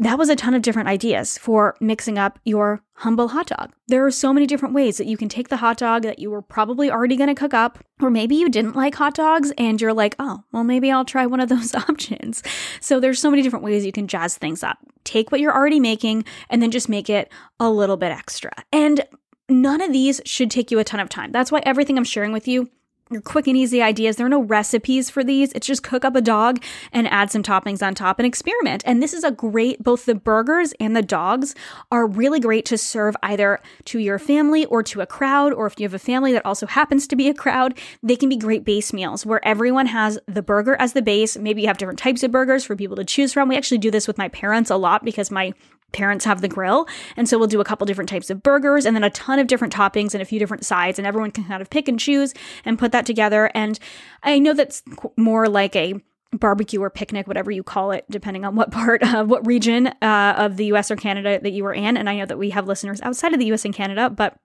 that 0.01 0.17
was 0.17 0.29
a 0.29 0.35
ton 0.35 0.55
of 0.55 0.63
different 0.63 0.89
ideas 0.89 1.37
for 1.37 1.75
mixing 1.79 2.17
up 2.17 2.39
your 2.43 2.81
humble 2.93 3.27
hot 3.27 3.45
dog. 3.45 3.71
There 3.87 4.03
are 4.03 4.09
so 4.09 4.33
many 4.33 4.47
different 4.47 4.73
ways 4.73 4.97
that 4.97 5.05
you 5.05 5.15
can 5.15 5.29
take 5.29 5.49
the 5.49 5.57
hot 5.57 5.77
dog 5.77 6.01
that 6.01 6.17
you 6.17 6.31
were 6.31 6.41
probably 6.41 6.89
already 6.89 7.15
going 7.15 7.27
to 7.27 7.35
cook 7.35 7.53
up, 7.53 7.77
or 8.01 8.09
maybe 8.09 8.35
you 8.35 8.49
didn't 8.49 8.75
like 8.75 8.95
hot 8.95 9.13
dogs 9.13 9.53
and 9.59 9.79
you're 9.79 9.93
like, 9.93 10.15
oh, 10.17 10.43
well, 10.51 10.63
maybe 10.63 10.91
I'll 10.91 11.05
try 11.05 11.27
one 11.27 11.39
of 11.39 11.49
those 11.49 11.75
options. 11.89 12.41
So 12.79 12.99
there's 12.99 13.19
so 13.19 13.29
many 13.29 13.43
different 13.43 13.63
ways 13.63 13.85
you 13.85 13.91
can 13.91 14.07
jazz 14.07 14.37
things 14.37 14.63
up. 14.63 14.79
Take 15.03 15.31
what 15.31 15.39
you're 15.39 15.55
already 15.55 15.79
making 15.79 16.25
and 16.49 16.63
then 16.63 16.71
just 16.71 16.89
make 16.89 17.07
it 17.07 17.31
a 17.59 17.69
little 17.69 17.97
bit 17.97 18.11
extra. 18.11 18.51
And 18.71 19.05
none 19.49 19.81
of 19.81 19.93
these 19.93 20.19
should 20.25 20.49
take 20.49 20.71
you 20.71 20.79
a 20.79 20.83
ton 20.83 20.99
of 20.99 21.09
time. 21.09 21.31
That's 21.31 21.51
why 21.51 21.61
everything 21.63 21.99
I'm 21.99 22.03
sharing 22.05 22.31
with 22.31 22.47
you 22.47 22.71
your 23.11 23.21
quick 23.21 23.47
and 23.47 23.57
easy 23.57 23.81
ideas. 23.81 24.15
There 24.15 24.25
are 24.25 24.29
no 24.29 24.41
recipes 24.41 25.09
for 25.09 25.23
these. 25.23 25.51
It's 25.53 25.67
just 25.67 25.83
cook 25.83 26.05
up 26.05 26.15
a 26.15 26.21
dog 26.21 26.63
and 26.91 27.07
add 27.07 27.31
some 27.31 27.43
toppings 27.43 27.85
on 27.85 27.93
top 27.93 28.19
and 28.19 28.25
experiment. 28.25 28.83
And 28.85 29.03
this 29.03 29.13
is 29.13 29.23
a 29.23 29.31
great, 29.31 29.83
both 29.83 30.05
the 30.05 30.15
burgers 30.15 30.73
and 30.79 30.95
the 30.95 31.01
dogs 31.01 31.53
are 31.91 32.07
really 32.07 32.39
great 32.39 32.65
to 32.65 32.77
serve 32.77 33.15
either 33.21 33.59
to 33.85 33.99
your 33.99 34.17
family 34.17 34.65
or 34.65 34.81
to 34.83 35.01
a 35.01 35.05
crowd, 35.05 35.53
or 35.53 35.67
if 35.67 35.79
you 35.79 35.83
have 35.83 35.93
a 35.93 35.99
family 35.99 36.31
that 36.33 36.45
also 36.45 36.65
happens 36.65 37.07
to 37.07 37.15
be 37.15 37.27
a 37.27 37.33
crowd, 37.33 37.77
they 38.01 38.15
can 38.15 38.29
be 38.29 38.37
great 38.37 38.63
base 38.63 38.93
meals 38.93 39.25
where 39.25 39.45
everyone 39.45 39.87
has 39.87 40.17
the 40.27 40.41
burger 40.41 40.75
as 40.79 40.93
the 40.93 41.01
base. 41.01 41.37
Maybe 41.37 41.61
you 41.61 41.67
have 41.67 41.77
different 41.77 41.99
types 41.99 42.23
of 42.23 42.31
burgers 42.31 42.63
for 42.63 42.75
people 42.75 42.95
to 42.95 43.03
choose 43.03 43.33
from. 43.33 43.49
We 43.49 43.57
actually 43.57 43.79
do 43.79 43.91
this 43.91 44.07
with 44.07 44.17
my 44.17 44.29
parents 44.29 44.69
a 44.69 44.77
lot 44.77 45.03
because 45.03 45.31
my 45.31 45.53
parents 45.91 46.25
have 46.25 46.41
the 46.41 46.47
grill. 46.47 46.87
And 47.17 47.27
so 47.27 47.37
we'll 47.37 47.47
do 47.47 47.61
a 47.61 47.65
couple 47.65 47.85
different 47.85 48.09
types 48.09 48.29
of 48.29 48.43
burgers 48.43 48.85
and 48.85 48.95
then 48.95 49.03
a 49.03 49.09
ton 49.09 49.39
of 49.39 49.47
different 49.47 49.73
toppings 49.73 50.13
and 50.13 50.21
a 50.21 50.25
few 50.25 50.39
different 50.39 50.65
sides. 50.65 50.97
And 50.99 51.07
everyone 51.07 51.31
can 51.31 51.45
kind 51.45 51.61
of 51.61 51.69
pick 51.69 51.87
and 51.87 51.99
choose 51.99 52.33
and 52.65 52.79
put 52.79 52.91
that 52.91 53.05
together. 53.05 53.51
And 53.53 53.79
I 54.23 54.39
know 54.39 54.53
that's 54.53 54.83
more 55.17 55.47
like 55.47 55.75
a 55.75 55.95
barbecue 56.33 56.81
or 56.81 56.89
picnic, 56.89 57.27
whatever 57.27 57.51
you 57.51 57.63
call 57.63 57.91
it, 57.91 58.05
depending 58.09 58.45
on 58.45 58.55
what 58.55 58.71
part 58.71 59.03
of 59.13 59.29
what 59.29 59.45
region 59.45 59.87
uh, 60.01 60.35
of 60.37 60.57
the 60.57 60.65
US 60.73 60.89
or 60.91 60.95
Canada 60.95 61.39
that 61.41 61.51
you 61.51 61.65
are 61.65 61.73
in. 61.73 61.97
And 61.97 62.09
I 62.09 62.17
know 62.17 62.25
that 62.25 62.37
we 62.37 62.51
have 62.51 62.67
listeners 62.67 63.01
outside 63.01 63.33
of 63.33 63.39
the 63.39 63.51
US 63.51 63.65
and 63.65 63.73
Canada, 63.73 64.09
but 64.09 64.37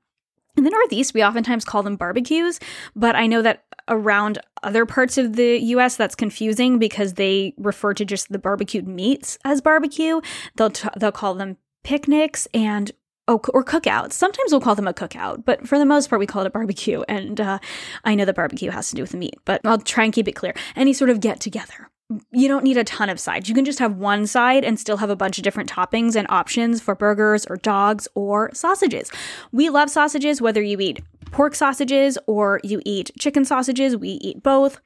in 0.57 0.65
the 0.65 0.71
Northeast, 0.71 1.13
we 1.13 1.23
oftentimes 1.23 1.65
call 1.65 1.83
them 1.83 1.97
barbecues, 1.97 2.59
but 2.95 3.15
I 3.15 3.27
know 3.27 3.43
that 3.43 3.65
around 3.89 4.39
other 4.63 4.87
parts 4.87 5.19
of 5.19 5.37
the 5.37 5.59
US 5.59 5.97
that's 5.97 6.15
confusing 6.15 6.79
because 6.79 7.15
they 7.15 7.55
refer 7.57 7.95
to 7.95 8.05
just 8.05 8.33
the 8.33 8.39
barbecued 8.39 8.87
meats 8.87 9.39
as 9.45 9.61
barbecue. 9.61 10.21
They'll 10.57 10.71
t- 10.71 10.89
they'll 10.97 11.13
call 11.13 11.35
them 11.35 11.57
picnics 11.85 12.49
and 12.53 12.91
oh, 13.29 13.41
or 13.53 13.65
cookouts. 13.65 14.13
Sometimes 14.13 14.51
we'll 14.51 14.61
call 14.61 14.75
them 14.75 14.89
a 14.89 14.95
cookout, 14.95 15.45
but 15.45 15.69
for 15.69 15.79
the 15.79 15.87
most 15.87 16.11
part, 16.11 16.21
we 16.21 16.27
call 16.27 16.43
it 16.43 16.49
a 16.49 16.51
barbecue. 16.51 17.03
And 17.09 17.41
uh, 17.41 17.59
I 18.05 18.15
know 18.15 18.25
that 18.25 18.35
barbecue 18.37 18.71
has 18.71 18.91
to 18.91 18.97
do 18.97 19.03
with 19.03 19.13
the 19.13 19.19
meat, 19.19 19.37
but 19.45 19.61
I'll 19.65 19.79
try 19.79 20.05
and 20.05 20.13
keep 20.13 20.29
it 20.29 20.33
clear. 20.33 20.55
Any 20.75 20.93
sort 20.93 21.11
of 21.11 21.21
get 21.21 21.41
together 21.41 21.91
you 22.31 22.47
don't 22.47 22.63
need 22.63 22.77
a 22.77 22.85
ton 22.85 23.09
of 23.09 23.19
sides. 23.19 23.49
You 23.49 23.55
can 23.55 23.65
just 23.65 23.81
have 23.81 23.97
one 23.97 24.27
side 24.27 24.65
and 24.65 24.79
still 24.79 24.99
have 24.99 25.11
a 25.11 25.17
bunch 25.17 25.39
of 25.39 25.45
different 25.45 25.71
toppings 25.71 26.15
and 26.15 26.27
options 26.31 26.81
for 26.81 26.95
burgers 26.95 27.45
or 27.47 27.57
dogs 27.57 28.07
or 28.15 28.51
sausages. 28.55 29.11
We 29.51 29.71
love 29.71 29.91
sausages, 29.91 30.41
whether 30.41 30.63
you 30.63 30.79
eat 30.79 31.01
pork 31.31 31.55
sausages 31.55 32.19
or 32.27 32.61
you 32.63 32.81
eat 32.85 33.11
chicken 33.19 33.45
sausages, 33.45 33.97
we 33.97 34.11
eat 34.11 34.43
both 34.43 34.81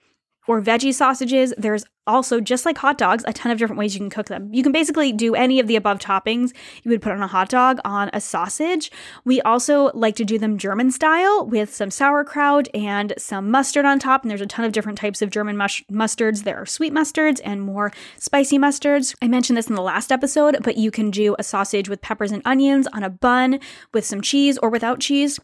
or 0.49 0.61
veggie 0.61 0.93
sausages. 0.93 1.55
There's 1.57 1.85
also, 2.07 2.41
just 2.41 2.67
like 2.67 2.77
hot 2.79 2.99
dogs, 2.99 3.23
a 3.27 3.33
ton 3.33 3.53
of 3.53 3.59
different 3.59 3.79
ways 3.79 3.95
you 3.95 4.01
can 4.01 4.11
cook 4.11 4.27
them. 4.27 4.53
You 4.53 4.65
can 4.65 4.73
basically 4.73 5.13
do 5.13 5.37
any 5.37 5.61
of 5.61 5.69
the 5.69 5.77
above 5.77 6.01
toppings 6.01 6.53
you 6.83 6.91
would 6.91 7.03
put 7.03 7.13
on 7.13 7.23
a 7.23 7.29
hot 7.29 7.49
dog 7.49 7.79
on 7.85 8.11
a 8.13 8.21
sausage. 8.21 8.91
We 9.25 9.41
also 9.43 9.93
like 9.95 10.17
to 10.17 10.25
do 10.25 10.39
them 10.39 10.59
German 10.59 10.91
style 10.91 11.47
with 11.47 11.73
some 11.73 11.93
sauerkraut 11.93 12.67
and 12.75 13.13
some 13.17 13.51
mustard 13.51 13.85
on 13.85 14.01
top. 14.01 14.23
And 14.23 14.31
there's 14.31 14.41
a 14.41 14.47
ton 14.47 14.65
of 14.65 14.73
different 14.73 14.99
types 14.99 15.23
of 15.23 15.31
German 15.31 15.57
mus- 15.57 15.85
mustards. 15.89 16.43
There 16.43 16.57
are 16.57 16.67
sweet 16.67 16.93
mustards 16.93 17.41
and 17.45 17.63
more 17.63 17.93
spicy 18.19 18.59
mustards. 18.59 19.15
I 19.23 19.29
mentioned 19.29 19.57
this 19.57 19.69
in 19.69 19.77
the 19.77 19.83
last 19.83 20.11
episode, 20.11 20.57
but 20.65 20.77
you 20.77 20.91
can 20.91 21.13
do 21.13 21.37
a 21.39 21.45
sausage 21.45 21.89
with 21.89 22.03
peppers 22.03 22.33
and 22.33 22.43
onions 22.45 22.89
on 22.93 23.05
a 23.05 23.11
bun 23.11 23.61
with 23.95 24.05
some 24.05 24.21
cheese 24.21 24.59
or 24.59 24.69
without 24.69 24.99
cheese 24.99 25.39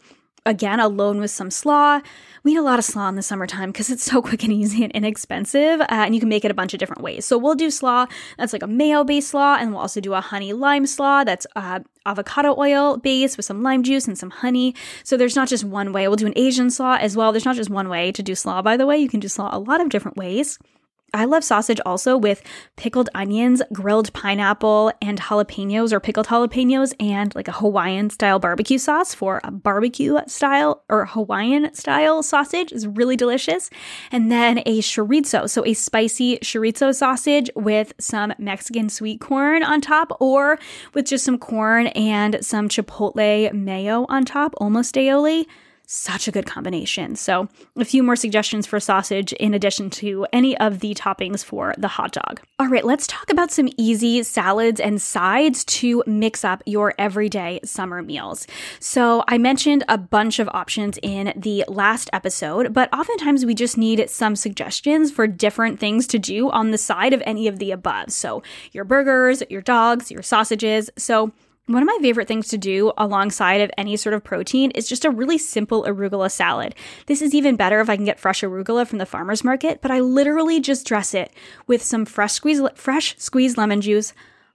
again 0.46 0.80
alone 0.80 1.20
with 1.20 1.30
some 1.30 1.50
slaw. 1.50 2.00
We 2.42 2.52
eat 2.52 2.56
a 2.56 2.62
lot 2.62 2.78
of 2.78 2.84
slaw 2.84 3.08
in 3.08 3.16
the 3.16 3.22
summertime 3.22 3.72
because 3.72 3.90
it's 3.90 4.04
so 4.04 4.22
quick 4.28 4.44
and 4.44 4.52
easy 4.52 4.82
and 4.84 4.92
inexpensive, 4.92 5.80
uh, 5.80 5.86
and 5.90 6.14
you 6.14 6.20
can 6.20 6.28
make 6.28 6.44
it 6.44 6.50
a 6.50 6.54
bunch 6.54 6.72
of 6.72 6.78
different 6.78 7.02
ways. 7.02 7.24
So 7.26 7.36
we'll 7.36 7.54
do 7.54 7.70
slaw 7.70 8.06
that's 8.38 8.52
like 8.52 8.62
a 8.62 8.66
mayo 8.68 9.04
based 9.04 9.28
slaw, 9.28 9.56
and 9.56 9.72
we'll 9.72 9.80
also 9.80 10.00
do 10.00 10.14
a 10.14 10.20
honey 10.20 10.52
lime 10.52 10.86
slaw 10.86 11.24
that's 11.24 11.46
uh, 11.56 11.80
avocado 12.06 12.54
oil 12.56 12.96
base 12.96 13.36
with 13.36 13.44
some 13.44 13.62
lime 13.62 13.82
juice 13.82 14.06
and 14.06 14.16
some 14.16 14.30
honey. 14.30 14.74
So 15.02 15.16
there's 15.16 15.36
not 15.36 15.48
just 15.48 15.64
one 15.64 15.92
way. 15.92 16.06
We'll 16.08 16.16
do 16.16 16.26
an 16.26 16.32
Asian 16.36 16.70
slaw 16.70 16.96
as 17.00 17.16
well. 17.16 17.32
There's 17.32 17.44
not 17.44 17.56
just 17.56 17.68
one 17.70 17.88
way 17.88 18.12
to 18.12 18.22
do 18.22 18.34
slaw, 18.34 18.62
by 18.62 18.76
the 18.76 18.86
way. 18.86 18.96
You 18.96 19.08
can 19.08 19.20
do 19.20 19.28
slaw 19.28 19.50
a 19.52 19.58
lot 19.58 19.80
of 19.80 19.88
different 19.88 20.16
ways. 20.16 20.58
I 21.14 21.24
love 21.24 21.44
sausage 21.44 21.80
also 21.86 22.16
with 22.16 22.42
pickled 22.76 23.08
onions, 23.14 23.62
grilled 23.72 24.12
pineapple, 24.12 24.92
and 25.00 25.18
jalapenos 25.20 25.92
or 25.92 26.00
pickled 26.00 26.26
jalapenos, 26.26 26.94
and 27.00 27.34
like 27.34 27.48
a 27.48 27.52
Hawaiian 27.52 28.10
style 28.10 28.38
barbecue 28.38 28.78
sauce 28.78 29.14
for 29.14 29.40
a 29.42 29.50
barbecue 29.50 30.18
style 30.26 30.84
or 30.90 31.06
Hawaiian 31.06 31.72
style 31.74 32.22
sausage. 32.22 32.72
Is 32.72 32.86
really 32.86 33.16
delicious. 33.16 33.70
And 34.12 34.30
then 34.30 34.58
a 34.66 34.80
chorizo, 34.80 35.48
so 35.48 35.64
a 35.64 35.72
spicy 35.72 36.38
chorizo 36.38 36.94
sausage 36.94 37.50
with 37.54 37.94
some 37.98 38.34
Mexican 38.38 38.88
sweet 38.88 39.20
corn 39.20 39.62
on 39.62 39.80
top, 39.80 40.12
or 40.20 40.58
with 40.92 41.06
just 41.06 41.24
some 41.24 41.38
corn 41.38 41.86
and 41.88 42.44
some 42.44 42.68
chipotle 42.68 43.52
mayo 43.52 44.04
on 44.08 44.24
top, 44.24 44.54
almost 44.58 44.94
aioli 44.96 45.46
such 45.86 46.26
a 46.26 46.32
good 46.32 46.46
combination. 46.46 47.16
So, 47.16 47.48
a 47.76 47.84
few 47.84 48.02
more 48.02 48.16
suggestions 48.16 48.66
for 48.66 48.80
sausage 48.80 49.32
in 49.34 49.54
addition 49.54 49.88
to 49.90 50.26
any 50.32 50.56
of 50.58 50.80
the 50.80 50.94
toppings 50.94 51.44
for 51.44 51.74
the 51.78 51.88
hot 51.88 52.12
dog. 52.12 52.40
All 52.58 52.66
right, 52.66 52.84
let's 52.84 53.06
talk 53.06 53.30
about 53.30 53.52
some 53.52 53.68
easy 53.76 54.22
salads 54.24 54.80
and 54.80 55.00
sides 55.00 55.64
to 55.64 56.02
mix 56.06 56.44
up 56.44 56.62
your 56.66 56.92
everyday 56.98 57.60
summer 57.64 58.02
meals. 58.02 58.46
So, 58.80 59.22
I 59.28 59.38
mentioned 59.38 59.84
a 59.88 59.96
bunch 59.96 60.38
of 60.38 60.48
options 60.52 60.98
in 61.02 61.32
the 61.36 61.64
last 61.68 62.10
episode, 62.12 62.74
but 62.74 62.92
oftentimes 62.92 63.46
we 63.46 63.54
just 63.54 63.78
need 63.78 64.10
some 64.10 64.34
suggestions 64.34 65.12
for 65.12 65.26
different 65.26 65.78
things 65.78 66.06
to 66.08 66.18
do 66.18 66.50
on 66.50 66.72
the 66.72 66.78
side 66.78 67.12
of 67.12 67.22
any 67.24 67.46
of 67.46 67.58
the 67.58 67.70
above. 67.70 68.10
So, 68.10 68.42
your 68.72 68.84
burgers, 68.84 69.42
your 69.48 69.62
dogs, 69.62 70.10
your 70.10 70.22
sausages. 70.22 70.90
So, 70.96 71.32
one 71.66 71.82
of 71.82 71.86
my 71.86 71.98
favorite 72.00 72.28
things 72.28 72.48
to 72.48 72.58
do 72.58 72.92
alongside 72.96 73.60
of 73.60 73.70
any 73.76 73.96
sort 73.96 74.14
of 74.14 74.22
protein 74.22 74.70
is 74.72 74.88
just 74.88 75.04
a 75.04 75.10
really 75.10 75.36
simple 75.36 75.84
arugula 75.84 76.30
salad. 76.30 76.74
This 77.06 77.20
is 77.20 77.34
even 77.34 77.56
better 77.56 77.80
if 77.80 77.90
I 77.90 77.96
can 77.96 78.04
get 78.04 78.20
fresh 78.20 78.42
arugula 78.42 78.86
from 78.86 78.98
the 78.98 79.06
farmer's 79.06 79.42
market, 79.42 79.82
but 79.82 79.90
I 79.90 80.00
literally 80.00 80.60
just 80.60 80.86
dress 80.86 81.12
it 81.12 81.32
with 81.66 81.82
some 81.82 82.04
fresh 82.04 82.34
squeezed 82.34 82.64
fresh 82.76 83.16
squeezed 83.18 83.58
lemon 83.58 83.80
juice, 83.80 84.12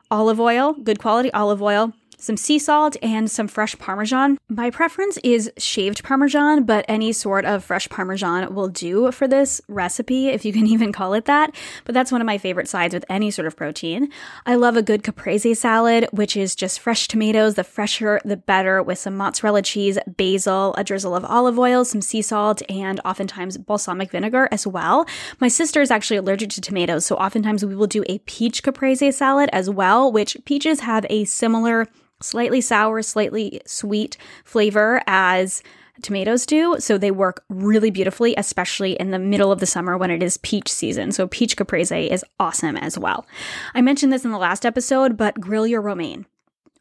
olive 0.09 0.39
oil, 0.39 0.73
good 0.73 0.99
quality 0.99 1.31
olive 1.33 1.61
oil, 1.61 1.93
some 2.21 2.37
sea 2.37 2.59
salt, 2.59 2.95
and 3.01 3.29
some 3.29 3.47
fresh 3.47 3.77
Parmesan. 3.79 4.37
My 4.47 4.69
preference 4.69 5.17
is 5.23 5.51
shaved 5.57 6.03
Parmesan, 6.03 6.63
but 6.65 6.85
any 6.87 7.11
sort 7.11 7.45
of 7.45 7.63
fresh 7.63 7.89
Parmesan 7.89 8.53
will 8.53 8.67
do 8.67 9.11
for 9.11 9.27
this 9.27 9.59
recipe, 9.67 10.27
if 10.29 10.45
you 10.45 10.53
can 10.53 10.67
even 10.75 10.93
call 10.93 11.13
it 11.15 11.25
that. 11.25 11.53
But 11.83 11.93
that's 11.95 12.11
one 12.11 12.21
of 12.21 12.27
my 12.27 12.37
favorite 12.37 12.67
sides 12.67 12.93
with 12.93 13.03
any 13.09 13.31
sort 13.31 13.47
of 13.47 13.55
protein. 13.55 14.09
I 14.45 14.55
love 14.55 14.77
a 14.77 14.83
good 14.83 15.03
caprese 15.03 15.55
salad, 15.55 16.07
which 16.11 16.37
is 16.37 16.55
just 16.55 16.79
fresh 16.79 17.07
tomatoes, 17.07 17.55
the 17.55 17.63
fresher, 17.63 18.21
the 18.23 18.37
better, 18.37 18.83
with 18.83 18.99
some 18.99 19.17
mozzarella 19.17 19.63
cheese, 19.63 19.97
basil, 20.05 20.75
a 20.77 20.83
drizzle 20.83 21.15
of 21.15 21.25
olive 21.25 21.57
oil, 21.57 21.83
some 21.83 22.01
sea 22.01 22.21
salt, 22.21 22.61
and 22.69 23.01
oftentimes 23.03 23.57
balsamic 23.57 24.11
vinegar 24.11 24.47
as 24.51 24.67
well. 24.67 25.07
My 25.39 25.47
sister 25.47 25.81
is 25.81 25.89
actually 25.89 26.17
allergic 26.17 26.51
to 26.51 26.61
tomatoes, 26.61 27.03
so 27.03 27.15
oftentimes 27.15 27.65
we 27.65 27.75
will 27.75 27.87
do 27.87 28.03
a 28.07 28.19
peach 28.19 28.61
caprese 28.61 29.11
salad 29.11 29.49
as 29.51 29.69
well, 29.69 30.11
which 30.11 30.37
peaches 30.45 30.81
have 30.81 31.05
a 31.09 31.25
similar 31.25 31.87
slightly 32.21 32.61
sour, 32.61 33.01
slightly 33.01 33.61
sweet 33.65 34.17
flavor 34.43 35.01
as 35.07 35.61
tomatoes 36.01 36.45
do. 36.45 36.75
So 36.79 36.97
they 36.97 37.11
work 37.11 37.43
really 37.49 37.91
beautifully, 37.91 38.33
especially 38.37 38.93
in 38.93 39.11
the 39.11 39.19
middle 39.19 39.51
of 39.51 39.59
the 39.59 39.65
summer 39.65 39.97
when 39.97 40.11
it 40.11 40.23
is 40.23 40.37
peach 40.37 40.69
season. 40.69 41.11
So 41.11 41.27
peach 41.27 41.55
caprese 41.55 42.09
is 42.09 42.25
awesome 42.39 42.77
as 42.77 42.97
well. 42.97 43.25
I 43.73 43.81
mentioned 43.81 44.11
this 44.11 44.25
in 44.25 44.31
the 44.31 44.37
last 44.37 44.65
episode, 44.65 45.17
but 45.17 45.39
grill 45.39 45.67
your 45.67 45.81
romaine. 45.81 46.25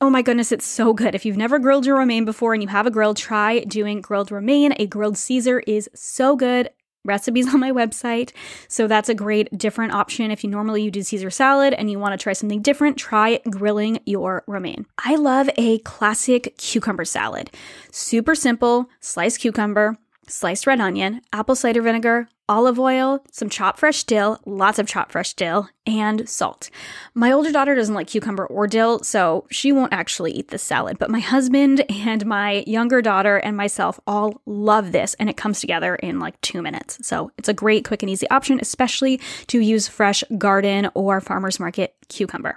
Oh 0.03 0.09
my 0.09 0.23
goodness, 0.23 0.51
it's 0.51 0.65
so 0.65 0.95
good. 0.95 1.15
If 1.15 1.27
you've 1.27 1.37
never 1.37 1.59
grilled 1.59 1.85
your 1.85 1.99
romaine 1.99 2.25
before 2.25 2.55
and 2.55 2.63
you 2.63 2.69
have 2.71 2.87
a 2.87 2.91
grill, 2.91 3.13
try 3.13 3.61
doing 3.61 4.01
grilled 4.01 4.31
romaine. 4.31 4.73
A 4.79 4.87
grilled 4.87 5.19
Caesar 5.19 5.61
is 5.67 5.91
so 5.95 6.37
good 6.37 6.71
recipes 7.05 7.53
on 7.53 7.61
my 7.61 7.71
website. 7.71 8.33
So 8.69 8.87
that's 8.87 9.09
a 9.09 9.15
great 9.15 9.57
different 9.57 9.93
option. 9.93 10.31
If 10.31 10.45
you 10.45 10.51
normally 10.51 10.83
you 10.83 10.91
do 10.91 11.03
Caesar 11.03 11.31
salad 11.31 11.75
and 11.75 11.91
you 11.91 11.99
want 11.99 12.19
to 12.19 12.23
try 12.23 12.33
something 12.33 12.63
different, 12.63 12.97
try 12.97 13.41
grilling 13.51 14.01
your 14.07 14.45
romaine. 14.47 14.87
I 14.99 15.17
love 15.17 15.51
a 15.57 15.79
classic 15.81 16.55
cucumber 16.59 17.05
salad. 17.05 17.51
Super 17.91 18.35
simple, 18.35 18.89
sliced 19.01 19.41
cucumber, 19.41 19.97
sliced 20.29 20.67
red 20.67 20.81
onion, 20.81 21.23
apple 21.33 21.55
cider 21.55 21.83
vinegar, 21.83 22.29
olive 22.51 22.81
oil, 22.81 23.25
some 23.31 23.49
chopped 23.49 23.79
fresh 23.79 24.03
dill, 24.03 24.41
lots 24.45 24.81
of 24.81 24.89
chopped 24.89 25.13
fresh 25.13 25.35
dill, 25.35 25.69
and 25.87 26.29
salt. 26.29 26.69
My 27.15 27.31
older 27.31 27.53
daughter 27.53 27.77
doesn't 27.77 27.95
like 27.95 28.09
cucumber 28.09 28.45
or 28.45 28.67
dill, 28.67 29.05
so 29.05 29.47
she 29.51 29.71
won't 29.71 29.93
actually 29.93 30.33
eat 30.33 30.49
this 30.49 30.63
salad. 30.63 30.99
But 30.99 31.11
my 31.11 31.21
husband 31.21 31.85
and 31.89 32.27
my 32.27 32.65
younger 32.67 33.01
daughter 33.01 33.37
and 33.37 33.57
myself 33.57 34.01
all 34.07 34.43
love 34.47 34.91
this, 34.91 35.15
and 35.15 35.31
it 35.31 35.37
comes 35.37 35.61
together 35.61 35.95
in 35.95 36.19
like 36.19 36.39
two 36.41 36.61
minutes. 36.61 37.07
So 37.07 37.31
it's 37.39 37.49
a 37.49 37.55
great, 37.55 37.85
quick, 37.85 38.03
and 38.03 38.11
easy 38.11 38.29
option, 38.31 38.59
especially 38.61 39.21
to 39.47 39.61
use 39.61 39.87
fresh 39.87 40.25
garden 40.37 40.91
or 40.95 41.21
farmer's 41.21 41.61
market 41.61 41.95
cucumber 42.09 42.57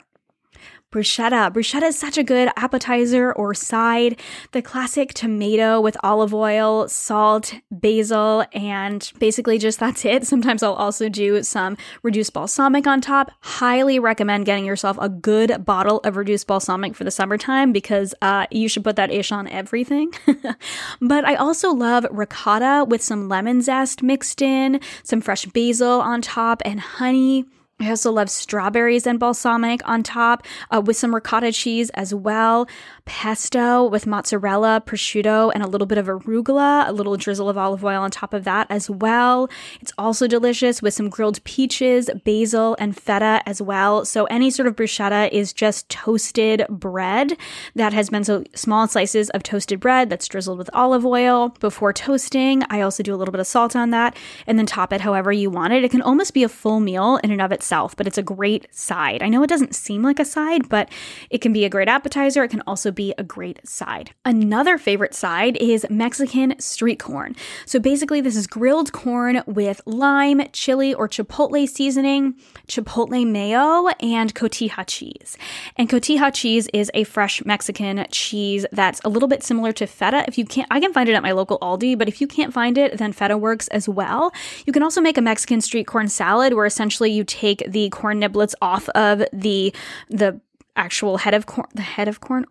bruschetta. 0.94 1.52
Bruschetta 1.52 1.88
is 1.88 1.98
such 1.98 2.20
a 2.20 2.24
good 2.24 2.50
appetizer 2.56 3.34
or 3.34 3.56
side. 3.56 4.20
The 4.52 4.62
classic 4.62 5.14
tomato 5.14 5.82
with 5.82 5.98
olive 6.04 6.34
oil, 6.34 6.88
salt, 6.88 7.56
basil, 7.72 8.46
and 8.54 9.12
basically 9.18 9.58
just 9.58 9.80
that's 9.80 10.06
it. 10.06 10.26
Sometimes 10.34 10.62
I'll 10.62 10.74
also 10.74 11.10
do 11.10 11.42
some 11.42 11.78
reduced 12.04 12.34
balsamic 12.34 12.86
on 12.86 13.02
top. 13.02 13.32
Highly 13.42 13.98
recommend 13.98 14.46
getting 14.46 14.66
yourself 14.66 14.98
a 15.02 15.10
good 15.10 15.66
bottle 15.66 16.00
of 16.04 16.16
reduced 16.16 16.46
balsamic 16.46 16.94
for 16.94 17.04
the 17.04 17.12
summertime 17.12 17.74
because 17.74 18.14
uh, 18.22 18.46
you 18.52 18.70
should 18.70 18.84
put 18.84 18.96
that 18.96 19.12
ish 19.12 19.32
on 19.32 19.48
everything. 19.48 20.14
but 21.02 21.26
I 21.26 21.36
also 21.36 21.74
love 21.74 22.06
ricotta 22.12 22.86
with 22.88 23.02
some 23.02 23.28
lemon 23.28 23.62
zest 23.64 24.04
mixed 24.04 24.44
in, 24.44 24.80
some 25.02 25.22
fresh 25.22 25.46
basil 25.48 26.02
on 26.02 26.22
top, 26.22 26.62
and 26.64 26.80
honey. 26.80 27.46
I 27.84 27.90
also 27.90 28.12
love 28.12 28.30
strawberries 28.30 29.06
and 29.06 29.20
balsamic 29.20 29.88
on 29.88 30.04
top 30.04 30.46
uh, 30.72 30.82
with 30.84 30.96
some 30.98 31.14
ricotta 31.14 31.52
cheese 31.52 31.90
as 31.92 32.14
well. 32.14 32.68
Pesto 33.06 33.86
with 33.86 34.08
mozzarella, 34.08 34.82
prosciutto, 34.86 35.52
and 35.54 35.64
a 35.64 35.68
little 35.68 35.88
bit 35.88 35.98
of 35.98 36.08
arugula, 36.08 36.88
a 36.88 36.92
little 36.92 37.18
drizzle 37.18 37.50
of 37.50 37.58
olive 37.58 37.84
oil 37.84 38.02
on 38.02 38.12
top 38.12 38.34
of 38.34 38.44
that 38.44 38.68
as 38.70 38.90
well. 38.90 39.50
It's 39.82 39.92
also 39.98 40.28
delicious 40.28 40.82
with 40.82 40.94
some 40.94 41.10
grilled 41.10 41.44
peaches, 41.44 42.10
basil, 42.24 42.76
and 42.80 42.96
feta 42.96 43.42
as 43.46 43.62
well. 43.62 44.06
So, 44.06 44.26
any 44.26 44.50
sort 44.50 44.68
of 44.68 44.76
bruschetta 44.76 45.32
is 45.32 45.54
just 45.54 45.90
toasted 45.90 46.66
bread 46.70 47.38
that 47.76 47.94
has 47.94 48.10
been 48.10 48.24
so 48.24 48.44
small 48.56 48.88
slices 48.88 49.30
of 49.32 49.44
toasted 49.44 49.80
bread 49.80 50.10
that's 50.10 50.28
drizzled 50.28 50.58
with 50.58 50.70
olive 50.74 51.06
oil 51.06 51.50
before 51.60 51.94
toasting. 51.94 52.64
I 52.70 52.82
also 52.82 53.04
do 53.04 53.14
a 53.14 53.18
little 53.18 53.32
bit 53.32 53.42
of 53.42 53.48
salt 53.48 53.76
on 53.76 53.90
that 53.90 54.16
and 54.48 54.58
then 54.58 54.66
top 54.66 54.94
it 54.94 55.02
however 55.02 55.32
you 55.32 55.50
want 55.50 55.74
it. 55.74 55.84
It 55.84 55.92
can 55.92 56.02
almost 56.02 56.34
be 56.34 56.44
a 56.44 56.50
full 56.50 56.80
meal 56.80 57.18
in 57.24 57.32
and 57.32 57.42
of 57.42 57.52
itself 57.52 57.96
but 57.96 58.08
it's 58.08 58.18
a 58.18 58.24
great 58.24 58.68
side. 58.72 59.22
I 59.22 59.30
know 59.30 59.44
it 59.44 59.50
doesn't 59.50 59.76
seem 59.76 60.04
like 60.04 60.20
a 60.20 60.26
side, 60.26 60.70
but 60.70 60.90
it 61.30 61.42
can 61.42 61.54
be 61.54 61.66
a 61.66 61.70
great 61.70 61.88
appetizer. 61.88 62.44
It 62.44 62.50
can 62.50 62.64
also 62.68 62.92
be 62.94 63.14
a 63.18 63.24
great 63.24 63.68
side. 63.68 64.12
Another 64.26 64.78
favorite 64.78 65.14
side 65.14 65.58
is 65.58 65.86
Mexican 65.90 66.60
street 66.60 67.00
corn. 67.00 67.36
So 67.66 67.80
basically, 67.80 68.22
this 68.22 68.36
is 68.36 68.48
grilled 68.48 68.92
corn 68.92 69.44
with 69.46 69.82
lime, 69.86 70.42
chili, 70.54 70.94
or 70.94 71.08
chipotle 71.08 71.68
seasoning, 71.68 72.36
chipotle 72.68 73.28
mayo, 73.28 73.88
and 74.00 74.34
cotija 74.34 74.86
cheese. 74.88 75.38
And 75.78 75.90
cotija 75.90 76.34
cheese 76.34 76.68
is 76.74 76.92
a 76.94 77.04
fresh 77.04 77.44
Mexican 77.46 78.06
cheese 78.12 78.66
that's 78.72 79.02
a 79.04 79.10
little 79.10 79.30
bit 79.30 79.44
similar 79.44 79.72
to 79.74 79.88
feta. 79.88 80.26
If 80.28 80.38
you 80.38 80.46
can't, 80.46 80.68
I 80.72 80.80
can 80.80 80.94
find 80.94 81.10
it 81.10 81.14
at 81.14 81.24
my 81.24 81.32
local 81.32 81.60
Aldi, 81.60 81.98
but 81.98 82.08
if 82.08 82.22
you 82.22 82.28
can't 82.28 82.54
find 82.54 82.78
it, 82.78 82.98
then 82.98 83.14
feta 83.14 83.38
works 83.38 83.68
as 83.70 83.90
well. 83.90 84.32
You 84.66 84.74
can 84.74 84.84
also 84.84 85.02
make 85.02 85.18
a 85.18 85.22
Mexican 85.22 85.62
street 85.62 85.88
corn 85.88 86.08
salad 86.08 86.54
where 86.54 86.66
essentially 86.66 87.12
you 87.12 87.24
take 87.24 87.64
the 87.68 87.90
corn 87.90 88.20
niblets 88.22 88.54
off 88.62 88.90
of 88.90 89.24
the 89.32 89.74
the 90.10 90.40
actual 90.76 91.18
head 91.18 91.34
of 91.34 91.46
corn, 91.46 91.68
the 91.74 91.82
head 91.82 92.08
of 92.08 92.20
corn, 92.20 92.46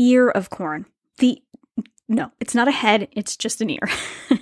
ear 0.00 0.30
of 0.30 0.48
corn, 0.48 0.86
the 1.18 1.42
no, 2.10 2.32
it's 2.40 2.56
not 2.56 2.66
a 2.66 2.72
head, 2.72 3.06
it's 3.12 3.36
just 3.36 3.60
an 3.60 3.70
ear. 3.70 3.88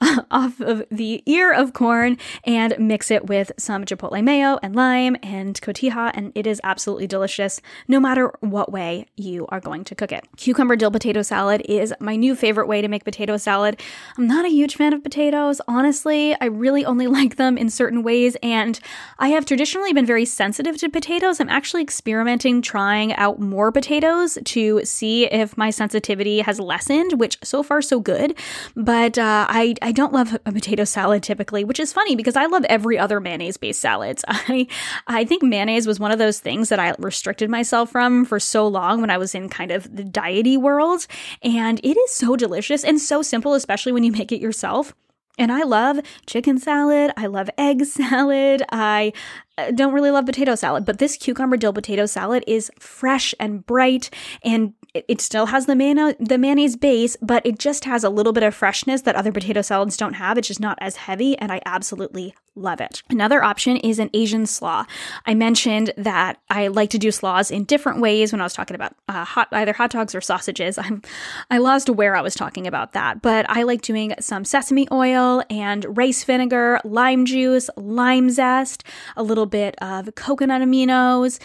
Uh, 0.00 0.22
off 0.32 0.60
of 0.60 0.82
the 0.90 1.22
ear 1.26 1.52
of 1.52 1.72
corn 1.72 2.18
and 2.44 2.74
mix 2.76 3.08
it 3.08 3.26
with 3.28 3.52
some 3.56 3.84
chipotle 3.84 4.22
mayo 4.22 4.58
and 4.62 4.74
lime 4.74 5.16
and 5.22 5.60
cotija, 5.60 6.10
and 6.14 6.32
it 6.34 6.44
is 6.44 6.60
absolutely 6.64 7.06
delicious 7.06 7.60
no 7.86 8.00
matter 8.00 8.32
what 8.40 8.72
way 8.72 9.06
you 9.16 9.46
are 9.50 9.60
going 9.60 9.84
to 9.84 9.94
cook 9.94 10.10
it. 10.10 10.26
Cucumber 10.36 10.74
dill 10.74 10.90
potato 10.90 11.22
salad 11.22 11.62
is 11.68 11.94
my 12.00 12.16
new 12.16 12.34
favorite 12.34 12.66
way 12.66 12.82
to 12.82 12.88
make 12.88 13.04
potato 13.04 13.36
salad. 13.36 13.80
I'm 14.18 14.26
not 14.26 14.44
a 14.44 14.48
huge 14.48 14.74
fan 14.74 14.92
of 14.92 15.04
potatoes, 15.04 15.60
honestly. 15.68 16.34
I 16.40 16.46
really 16.46 16.84
only 16.84 17.06
like 17.12 17.36
them 17.36 17.56
in 17.56 17.70
certain 17.70 18.02
ways, 18.02 18.36
and 18.42 18.80
I 19.20 19.28
have 19.28 19.46
traditionally 19.46 19.92
been 19.92 20.06
very 20.06 20.24
sensitive 20.24 20.78
to 20.78 20.88
potatoes. 20.88 21.38
I'm 21.38 21.48
actually 21.48 21.82
experimenting 21.82 22.60
trying 22.60 23.14
out 23.14 23.38
more 23.38 23.70
potatoes 23.70 24.36
to 24.46 24.84
see 24.84 25.26
if 25.26 25.56
my 25.56 25.70
sensitivity 25.70 26.40
has 26.40 26.58
lessened, 26.58 26.91
which 27.18 27.38
so 27.42 27.62
far 27.62 27.82
so 27.82 28.00
good. 28.00 28.36
But 28.76 29.18
uh, 29.18 29.46
I, 29.48 29.74
I 29.82 29.92
don't 29.92 30.12
love 30.12 30.38
a 30.46 30.52
potato 30.52 30.84
salad 30.84 31.22
typically, 31.22 31.64
which 31.64 31.80
is 31.80 31.92
funny 31.92 32.16
because 32.16 32.36
I 32.36 32.46
love 32.46 32.64
every 32.66 32.98
other 32.98 33.20
mayonnaise 33.20 33.56
based 33.56 33.80
salads. 33.80 34.24
I 34.28 34.66
I 35.06 35.24
think 35.24 35.42
mayonnaise 35.42 35.86
was 35.86 36.00
one 36.00 36.12
of 36.12 36.18
those 36.18 36.40
things 36.40 36.68
that 36.68 36.78
I 36.78 36.94
restricted 36.98 37.50
myself 37.50 37.90
from 37.90 38.24
for 38.24 38.38
so 38.38 38.66
long 38.66 39.00
when 39.00 39.10
I 39.10 39.18
was 39.18 39.34
in 39.34 39.48
kind 39.48 39.70
of 39.70 39.94
the 39.94 40.04
diety 40.04 40.56
world, 40.56 41.06
and 41.42 41.80
it 41.82 41.96
is 41.96 42.12
so 42.12 42.36
delicious 42.36 42.84
and 42.84 43.00
so 43.00 43.22
simple, 43.22 43.54
especially 43.54 43.92
when 43.92 44.04
you 44.04 44.12
make 44.12 44.32
it 44.32 44.40
yourself. 44.40 44.94
And 45.38 45.50
I 45.50 45.62
love 45.62 45.98
chicken 46.26 46.58
salad. 46.58 47.12
I 47.16 47.26
love 47.26 47.48
egg 47.56 47.84
salad. 47.86 48.62
I 48.70 49.12
uh, 49.56 49.70
don't 49.70 49.92
really 49.92 50.10
love 50.10 50.26
potato 50.26 50.54
salad, 50.54 50.84
but 50.84 50.98
this 50.98 51.16
cucumber 51.16 51.56
dill 51.56 51.72
potato 51.72 52.06
salad 52.06 52.44
is 52.46 52.70
fresh 52.78 53.34
and 53.40 53.64
bright 53.66 54.10
and 54.44 54.74
it, 54.94 55.04
it 55.08 55.20
still 55.20 55.46
has 55.46 55.66
the 55.66 55.74
mayonnaise, 55.74 56.14
the 56.18 56.38
mayonnaise 56.38 56.76
base, 56.76 57.16
but 57.22 57.44
it 57.46 57.58
just 57.58 57.84
has 57.84 58.04
a 58.04 58.10
little 58.10 58.32
bit 58.32 58.42
of 58.42 58.54
freshness 58.54 59.02
that 59.02 59.16
other 59.16 59.32
potato 59.32 59.62
salads 59.62 59.96
don't 59.96 60.14
have. 60.14 60.36
It's 60.36 60.48
just 60.48 60.60
not 60.60 60.78
as 60.80 60.96
heavy, 60.96 61.36
and 61.38 61.50
I 61.50 61.60
absolutely 61.64 62.34
love 62.54 62.80
it. 62.80 63.02
Another 63.08 63.42
option 63.42 63.78
is 63.78 63.98
an 63.98 64.10
Asian 64.12 64.44
slaw. 64.44 64.84
I 65.24 65.32
mentioned 65.32 65.92
that 65.96 66.38
I 66.50 66.68
like 66.68 66.90
to 66.90 66.98
do 66.98 67.10
slaws 67.10 67.50
in 67.50 67.64
different 67.64 68.00
ways 68.00 68.32
when 68.32 68.42
I 68.42 68.44
was 68.44 68.52
talking 68.52 68.74
about 68.74 68.94
uh, 69.08 69.24
hot 69.24 69.48
either 69.52 69.72
hot 69.72 69.90
dogs 69.90 70.14
or 70.14 70.20
sausages. 70.20 70.76
I'm 70.82 71.02
I 71.50 71.58
lost 71.58 71.88
where 71.88 72.14
I 72.14 72.20
was 72.20 72.34
talking 72.34 72.66
about 72.66 72.92
that, 72.92 73.22
but 73.22 73.46
I 73.48 73.62
like 73.62 73.80
doing 73.80 74.14
some 74.20 74.44
sesame 74.44 74.86
oil 74.92 75.42
and 75.48 75.96
rice 75.96 76.24
vinegar, 76.24 76.80
lime 76.84 77.24
juice, 77.24 77.70
lime 77.76 78.28
zest, 78.28 78.84
a 79.16 79.22
little 79.22 79.46
bit 79.46 79.74
of 79.80 80.14
coconut 80.14 80.60
aminos, 80.60 81.40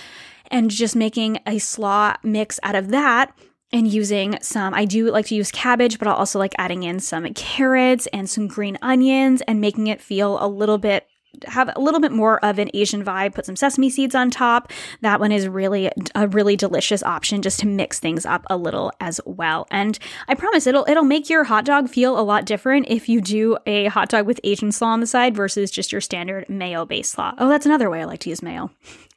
and 0.51 0.71
just 0.71 0.95
making 0.95 1.39
a 1.45 1.59
slaw 1.59 2.15
mix 2.23 2.59
out 2.63 2.75
of 2.75 2.89
that 2.89 3.37
and 3.71 3.87
using 3.87 4.37
some 4.41 4.73
I 4.73 4.85
do 4.85 5.11
like 5.11 5.27
to 5.27 5.35
use 5.35 5.51
cabbage, 5.51 5.99
but 5.99 6.07
I'll 6.07 6.15
also 6.15 6.39
like 6.39 6.53
adding 6.57 6.83
in 6.83 6.99
some 6.99 7.31
carrots 7.33 8.07
and 8.07 8.29
some 8.29 8.47
green 8.47 8.77
onions 8.81 9.41
and 9.47 9.59
making 9.61 9.87
it 9.87 10.01
feel 10.01 10.37
a 10.43 10.47
little 10.47 10.77
bit 10.77 11.07
have 11.45 11.69
a 11.75 11.79
little 11.79 11.99
bit 11.99 12.11
more 12.11 12.43
of 12.43 12.59
an 12.59 12.69
Asian 12.73 13.03
vibe, 13.03 13.33
put 13.35 13.45
some 13.45 13.55
sesame 13.55 13.89
seeds 13.89 14.15
on 14.15 14.29
top. 14.31 14.71
That 15.01 15.19
one 15.19 15.31
is 15.31 15.47
really 15.47 15.91
a 16.15 16.27
really 16.27 16.55
delicious 16.55 17.03
option 17.03 17.41
just 17.41 17.59
to 17.61 17.67
mix 17.67 17.99
things 17.99 18.25
up 18.25 18.45
a 18.49 18.57
little 18.57 18.91
as 18.99 19.19
well. 19.25 19.67
And 19.71 19.97
I 20.27 20.35
promise 20.35 20.67
it'll 20.67 20.85
it'll 20.87 21.03
make 21.03 21.29
your 21.29 21.45
hot 21.45 21.65
dog 21.65 21.89
feel 21.89 22.19
a 22.19 22.21
lot 22.21 22.45
different 22.45 22.87
if 22.89 23.09
you 23.09 23.21
do 23.21 23.57
a 23.65 23.85
hot 23.87 24.09
dog 24.09 24.25
with 24.25 24.39
Asian 24.43 24.71
slaw 24.71 24.89
on 24.89 24.99
the 24.99 25.07
side 25.07 25.35
versus 25.35 25.71
just 25.71 25.91
your 25.91 26.01
standard 26.01 26.47
mayo 26.49 26.85
based 26.85 27.11
slaw. 27.11 27.33
Oh, 27.37 27.49
that's 27.49 27.65
another 27.65 27.89
way 27.89 28.01
I 28.01 28.05
like 28.05 28.21
to 28.21 28.29
use 28.29 28.41
mayo. 28.41 28.71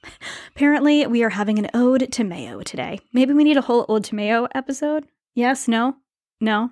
Apparently, 0.56 1.06
we 1.06 1.22
are 1.22 1.30
having 1.30 1.58
an 1.58 1.68
ode 1.74 2.10
to 2.12 2.24
mayo 2.24 2.62
today. 2.62 3.00
Maybe 3.12 3.32
we 3.32 3.44
need 3.44 3.56
a 3.56 3.62
whole 3.62 3.84
ode 3.88 4.04
to 4.04 4.14
mayo 4.14 4.48
episode? 4.54 5.06
Yes, 5.34 5.68
no? 5.68 5.96
No? 6.40 6.70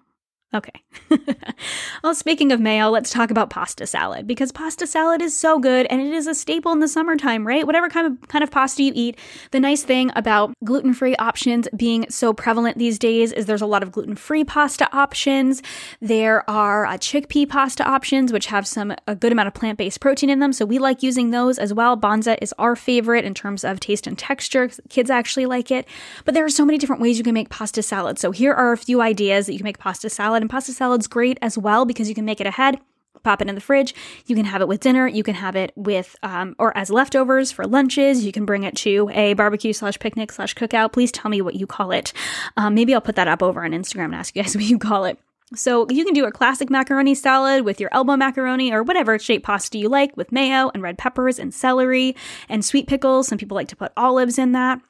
Okay. 0.55 0.83
well, 2.03 2.15
speaking 2.15 2.53
of 2.53 2.61
mayo, 2.61 2.89
let's 2.89 3.11
talk 3.11 3.31
about 3.31 3.51
pasta 3.51 3.87
salad 3.87 4.27
because 4.27 4.51
pasta 4.51 4.87
salad 4.87 5.21
is 5.21 5.39
so 5.39 5.59
good 5.59 5.87
and 5.91 6.01
it 6.01 6.15
is 6.15 6.27
a 6.27 6.35
staple 6.35 6.73
in 6.73 6.79
the 6.79 6.89
summertime, 6.89 7.47
right? 7.47 7.67
Whatever 7.67 7.91
kind 7.91 8.07
of 8.07 8.29
kind 8.29 8.43
of 8.43 8.51
pasta 8.51 8.83
you 8.83 8.93
eat. 8.95 9.19
The 9.51 9.61
nice 9.61 9.83
thing 9.83 10.11
about 10.17 10.55
gluten-free 10.65 11.17
options 11.17 11.69
being 11.77 12.07
so 12.09 12.33
prevalent 12.33 12.79
these 12.79 12.99
days 12.99 13.31
is 13.31 13.45
there's 13.45 13.61
a 13.61 13.67
lot 13.67 13.83
of 13.83 13.93
gluten-free 13.93 14.45
pasta 14.45 14.89
options. 14.97 15.63
There 16.01 16.49
are 16.49 16.87
uh, 16.87 16.93
chickpea 16.93 17.47
pasta 17.47 17.87
options 17.87 18.33
which 18.33 18.47
have 18.47 18.67
some 18.67 18.95
a 19.07 19.15
good 19.15 19.33
amount 19.33 19.49
of 19.49 19.55
plant-based 19.55 20.01
protein 20.01 20.31
in 20.31 20.39
them, 20.39 20.55
so 20.55 20.65
we 20.65 20.79
like 20.79 21.03
using 21.03 21.31
those 21.31 21.59
as 21.59 21.75
well. 21.75 21.95
Banza 21.95 22.39
is 22.41 22.55
our 22.59 22.75
favorite 22.75 23.27
in 23.27 23.35
terms 23.35 23.65
of 23.65 23.81
taste 23.81 24.07
and 24.07 24.17
texture. 24.17 24.71
Kids 24.89 25.11
actually 25.11 25.45
like 25.45 25.71
it. 25.71 25.87
But 26.25 26.33
there 26.33 26.47
are 26.47 26.49
so 26.49 26.65
many 26.65 26.79
different 26.79 27.03
ways 27.03 27.19
you 27.19 27.25
can 27.25 27.35
make 27.35 27.51
pasta 27.51 27.83
salad. 27.83 28.19
So 28.19 28.31
here 28.31 28.55
are 28.55 28.73
a 28.73 28.79
few 28.79 29.03
ideas 29.03 29.45
that 29.45 29.53
you 29.53 29.59
can 29.59 29.65
make 29.65 29.79
pasta 29.79 30.09
salad 30.09 30.38
salad. 30.39 30.43
And 30.43 30.51
pasta 30.51 30.73
salad's 30.73 31.07
great 31.07 31.39
as 31.43 31.59
well 31.59 31.85
because 31.85 32.09
you 32.09 32.15
can 32.15 32.25
make 32.25 32.41
it 32.41 32.47
ahead 32.47 32.79
pop 33.25 33.43
it 33.43 33.49
in 33.49 33.57
the 33.57 33.61
fridge. 33.61 33.97
You 34.27 34.37
can 34.37 34.45
have 34.45 34.63
it 34.63 34.69
with 34.69 34.79
dinner. 34.79 35.09
You 35.09 35.25
can 35.25 35.35
have 35.35 35.57
it 35.57 35.73
with 35.75 36.15
um, 36.23 36.55
or 36.57 36.75
as 36.79 36.89
leftovers 36.89 37.51
for 37.51 37.67
lunches. 37.67 38.25
You 38.25 38.31
can 38.31 38.47
bring 38.47 38.63
it 38.63 38.77
to 38.77 39.11
a 39.13 39.35
barbecue 39.35 39.73
slash 39.73 39.99
picnic 39.99 40.31
slash 40.31 40.55
cookout. 40.55 40.93
Please 40.93 41.11
tell 41.11 41.29
me 41.29 41.43
what 41.43 41.57
you 41.57 41.67
call 41.67 41.91
it. 41.91 42.13
Um, 42.57 42.77
maybe 42.77 42.95
I'll 42.95 43.01
put 43.01 43.17
that 43.17 43.27
up 43.27 43.43
over 43.43 43.65
on 43.65 43.73
Instagram 43.73 44.05
and 44.05 44.15
ask 44.15 44.37
you 44.37 44.43
guys 44.43 44.55
what 44.57 44.65
you 44.65 44.79
call 44.79 45.05
it. 45.05 45.19
So 45.57 45.89
you 45.91 46.05
can 46.05 46.15
do 46.15 46.27
a 46.27 46.31
classic 46.31 46.71
macaroni 46.71 47.17
salad 47.17 47.65
with 47.65 47.81
your 47.81 47.91
elbow 47.93 48.17
macaroni 48.17 48.73
or 48.73 48.85
whatever 48.85 49.19
shape 49.19 49.43
pasta 49.43 49.79
you 49.79 49.89
like 49.89 50.17
with 50.17 50.31
mayo 50.31 50.71
and 50.73 50.81
red 50.81 50.97
peppers 50.97 51.41
and 51.41 51.53
celery 51.53 52.15
and 52.49 52.65
sweet 52.65 52.87
pickles. 52.87 53.27
Some 53.27 53.39
people 53.39 53.57
like 53.57 53.69
to 53.69 53.77
put 53.77 53.91
olives 53.97 54.39
in 54.39 54.53
that. 54.53 54.81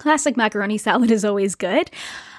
Classic 0.00 0.36
macaroni 0.36 0.76
salad 0.76 1.12
is 1.12 1.24
always 1.24 1.54
good. 1.54 1.88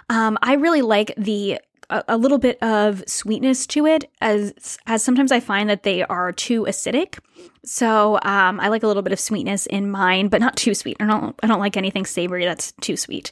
Um, 0.10 0.38
I 0.42 0.56
really 0.56 0.82
like 0.82 1.14
the 1.18 1.62
a, 2.08 2.18
little 2.18 2.38
bit 2.38 2.62
of 2.64 3.04
sweetness 3.08 3.68
to 3.68 3.86
it, 3.86 4.10
as 4.22 4.78
as 4.88 5.04
sometimes 5.04 5.32
I 5.32 5.40
find 5.40 5.70
that 5.70 5.84
they 5.84 6.04
are 6.04 6.32
too 6.32 6.64
acidic. 6.64 7.20
So 7.64 8.16
um, 8.24 8.60
I 8.60 8.70
like 8.70 8.84
a 8.84 8.88
little 8.88 9.04
bit 9.04 9.14
of 9.14 9.20
sweetness 9.20 9.66
in 9.68 9.92
mine, 9.92 10.28
but 10.30 10.42
not 10.42 10.56
too 10.64 10.74
sweet. 10.74 10.98
I 11.00 11.06
don't 11.06 11.36
I 11.44 11.48
don't 11.48 11.60
like 11.60 11.78
anything 11.78 12.06
savory 12.06 12.46
that's 12.46 12.72
too 12.82 12.98
sweet. 12.98 13.32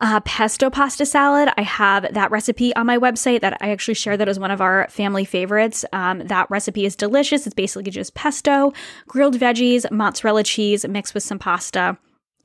Uh, 0.00 0.20
pesto 0.20 0.70
pasta 0.70 1.06
salad. 1.06 1.48
I 1.56 1.62
have 1.62 2.12
that 2.14 2.30
recipe 2.30 2.74
on 2.76 2.86
my 2.86 2.98
website. 2.98 3.40
That 3.40 3.56
I 3.60 3.70
actually 3.70 3.94
share 3.94 4.16
that 4.16 4.28
as 4.28 4.38
one 4.38 4.50
of 4.50 4.60
our 4.60 4.88
family 4.88 5.24
favorites. 5.24 5.84
Um, 5.92 6.26
that 6.26 6.50
recipe 6.50 6.84
is 6.84 6.96
delicious. 6.96 7.46
It's 7.46 7.54
basically 7.54 7.90
just 7.90 8.14
pesto, 8.14 8.72
grilled 9.06 9.38
veggies, 9.38 9.90
mozzarella 9.90 10.42
cheese 10.42 10.86
mixed 10.88 11.14
with 11.14 11.22
some 11.22 11.38
pasta 11.38 11.98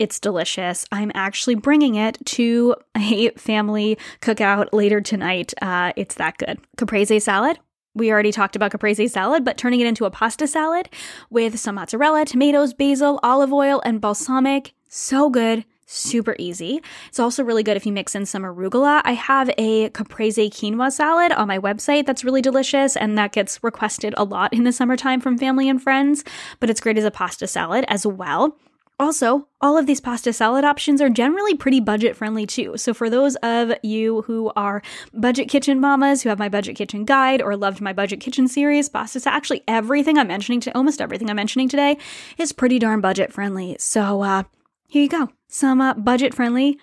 it's 0.03 0.19
delicious. 0.19 0.85
I'm 0.91 1.13
actually 1.15 1.55
bringing 1.55 1.95
it 1.95 2.17
to 2.25 2.75
a 2.97 3.29
family 3.37 3.97
cookout 4.19 4.67
later 4.73 4.99
tonight. 4.99 5.53
Uh, 5.61 5.93
it's 5.95 6.15
that 6.15 6.37
good. 6.37 6.59
Caprese 6.75 7.21
salad. 7.21 7.57
We 7.95 8.11
already 8.11 8.33
talked 8.33 8.57
about 8.57 8.71
caprese 8.71 9.09
salad, 9.09 9.45
but 9.45 9.55
turning 9.55 9.79
it 9.79 9.87
into 9.87 10.03
a 10.03 10.11
pasta 10.11 10.45
salad 10.45 10.89
with 11.29 11.57
some 11.57 11.75
mozzarella, 11.75 12.25
tomatoes, 12.25 12.73
basil, 12.73 13.17
olive 13.23 13.53
oil, 13.53 13.81
and 13.85 14.01
balsamic. 14.01 14.73
So 14.89 15.29
good. 15.29 15.63
Super 15.85 16.35
easy. 16.37 16.81
It's 17.07 17.19
also 17.19 17.41
really 17.41 17.63
good 17.63 17.77
if 17.77 17.85
you 17.85 17.93
mix 17.93 18.13
in 18.13 18.25
some 18.25 18.43
arugula. 18.43 19.01
I 19.05 19.13
have 19.13 19.51
a 19.57 19.89
caprese 19.91 20.49
quinoa 20.49 20.91
salad 20.91 21.31
on 21.31 21.47
my 21.47 21.59
website 21.59 22.05
that's 22.05 22.25
really 22.25 22.41
delicious, 22.41 22.97
and 22.97 23.17
that 23.17 23.31
gets 23.31 23.63
requested 23.63 24.13
a 24.17 24.25
lot 24.25 24.51
in 24.53 24.65
the 24.65 24.73
summertime 24.73 25.21
from 25.21 25.37
family 25.37 25.69
and 25.69 25.81
friends, 25.81 26.25
but 26.59 26.69
it's 26.69 26.81
great 26.81 26.97
as 26.97 27.05
a 27.05 27.11
pasta 27.11 27.47
salad 27.47 27.85
as 27.87 28.05
well. 28.05 28.57
Also, 28.99 29.47
all 29.59 29.77
of 29.77 29.85
these 29.85 29.99
pasta 29.99 30.31
salad 30.31 30.63
options 30.63 31.01
are 31.01 31.09
generally 31.09 31.55
pretty 31.55 31.79
budget 31.79 32.15
friendly 32.15 32.45
too. 32.45 32.77
So, 32.77 32.93
for 32.93 33.09
those 33.09 33.35
of 33.37 33.73
you 33.81 34.21
who 34.23 34.51
are 34.55 34.81
budget 35.13 35.49
kitchen 35.49 35.79
mamas 35.79 36.21
who 36.21 36.29
have 36.29 36.39
my 36.39 36.49
budget 36.49 36.75
kitchen 36.75 37.03
guide 37.03 37.41
or 37.41 37.57
loved 37.57 37.81
my 37.81 37.91
budget 37.91 38.19
kitchen 38.19 38.47
series, 38.47 38.89
pasta 38.89 39.21
actually 39.25 39.63
everything 39.67 40.17
I'm 40.17 40.27
mentioning 40.27 40.59
to 40.61 40.77
almost 40.77 41.01
everything 41.01 41.29
I'm 41.29 41.35
mentioning 41.35 41.69
today 41.69 41.97
is 42.37 42.51
pretty 42.51 42.79
darn 42.79 43.01
budget 43.01 43.33
friendly. 43.33 43.75
So, 43.79 44.21
uh, 44.21 44.43
here 44.87 45.01
you 45.03 45.09
go, 45.09 45.29
some 45.47 45.81
uh, 45.81 45.95
budget 45.95 46.33
friendly 46.33 46.79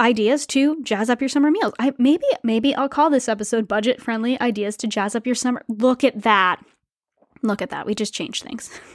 ideas 0.00 0.46
to 0.46 0.82
jazz 0.82 1.10
up 1.10 1.20
your 1.20 1.28
summer 1.28 1.50
meals. 1.50 1.74
I 1.78 1.92
maybe 1.98 2.24
maybe 2.42 2.74
I'll 2.74 2.88
call 2.88 3.10
this 3.10 3.28
episode 3.28 3.68
budget 3.68 4.00
friendly 4.00 4.40
ideas 4.40 4.76
to 4.78 4.86
jazz 4.86 5.14
up 5.14 5.26
your 5.26 5.34
summer. 5.34 5.62
Look 5.68 6.04
at 6.04 6.22
that. 6.22 6.62
Look 7.44 7.60
at 7.60 7.68
that. 7.70 7.84
We 7.84 7.94
just 7.94 8.14
changed 8.14 8.42
things. 8.42 8.70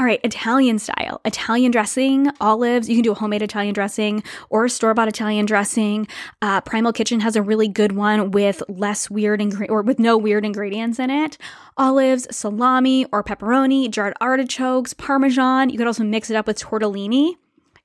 All 0.00 0.04
right, 0.04 0.18
Italian 0.24 0.80
style. 0.80 1.20
Italian 1.24 1.70
dressing, 1.70 2.28
olives. 2.40 2.88
You 2.88 2.96
can 2.96 3.04
do 3.04 3.12
a 3.12 3.14
homemade 3.14 3.42
Italian 3.42 3.72
dressing 3.72 4.24
or 4.50 4.68
store 4.68 4.92
bought 4.92 5.06
Italian 5.06 5.46
dressing. 5.46 6.08
Uh, 6.42 6.60
Primal 6.62 6.92
Kitchen 6.92 7.20
has 7.20 7.36
a 7.36 7.42
really 7.42 7.68
good 7.68 7.92
one 7.92 8.32
with 8.32 8.60
less 8.68 9.08
weird 9.08 9.38
ingre- 9.38 9.70
or 9.70 9.82
with 9.82 10.00
no 10.00 10.18
weird 10.18 10.44
ingredients 10.44 10.98
in 10.98 11.10
it. 11.10 11.38
Olives, 11.76 12.26
salami 12.36 13.06
or 13.12 13.22
pepperoni, 13.22 13.88
jarred 13.88 14.14
artichokes, 14.20 14.92
parmesan. 14.92 15.70
You 15.70 15.78
could 15.78 15.86
also 15.86 16.02
mix 16.02 16.30
it 16.30 16.36
up 16.36 16.48
with 16.48 16.58
tortellini. 16.58 17.36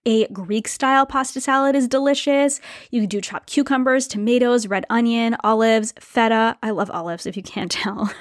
A 0.10 0.26
Greek 0.30 0.68
style 0.68 1.06
pasta 1.06 1.40
salad 1.40 1.76
is 1.76 1.88
delicious. 1.88 2.60
You 2.90 3.02
can 3.02 3.10
do 3.10 3.22
chopped 3.22 3.46
cucumbers, 3.46 4.08
tomatoes, 4.08 4.66
red 4.66 4.84
onion, 4.90 5.38
olives, 5.44 5.94
feta. 6.00 6.58
I 6.64 6.72
love 6.72 6.90
olives 6.90 7.28
if 7.28 7.38
you 7.38 7.44
can't 7.44 7.70
tell. 7.84 8.12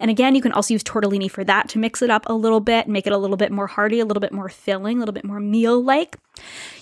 and 0.00 0.10
again, 0.10 0.34
you 0.34 0.40
can 0.40 0.52
also 0.52 0.72
use 0.72 0.82
tortellini 0.82 1.30
for 1.30 1.44
that 1.44 1.68
to 1.68 1.78
mix 1.78 2.00
it 2.00 2.08
up 2.08 2.24
a 2.26 2.32
little 2.32 2.60
bit, 2.60 2.88
make 2.88 3.06
it 3.06 3.12
a 3.12 3.18
little 3.18 3.36
bit 3.36 3.52
more 3.52 3.66
hearty, 3.66 4.00
a 4.00 4.06
little 4.06 4.22
bit 4.22 4.32
more 4.32 4.48
filling, 4.48 4.96
a 4.96 5.00
little 5.00 5.12
bit 5.12 5.26
more 5.26 5.40
meal 5.40 5.78
like. 5.84 6.16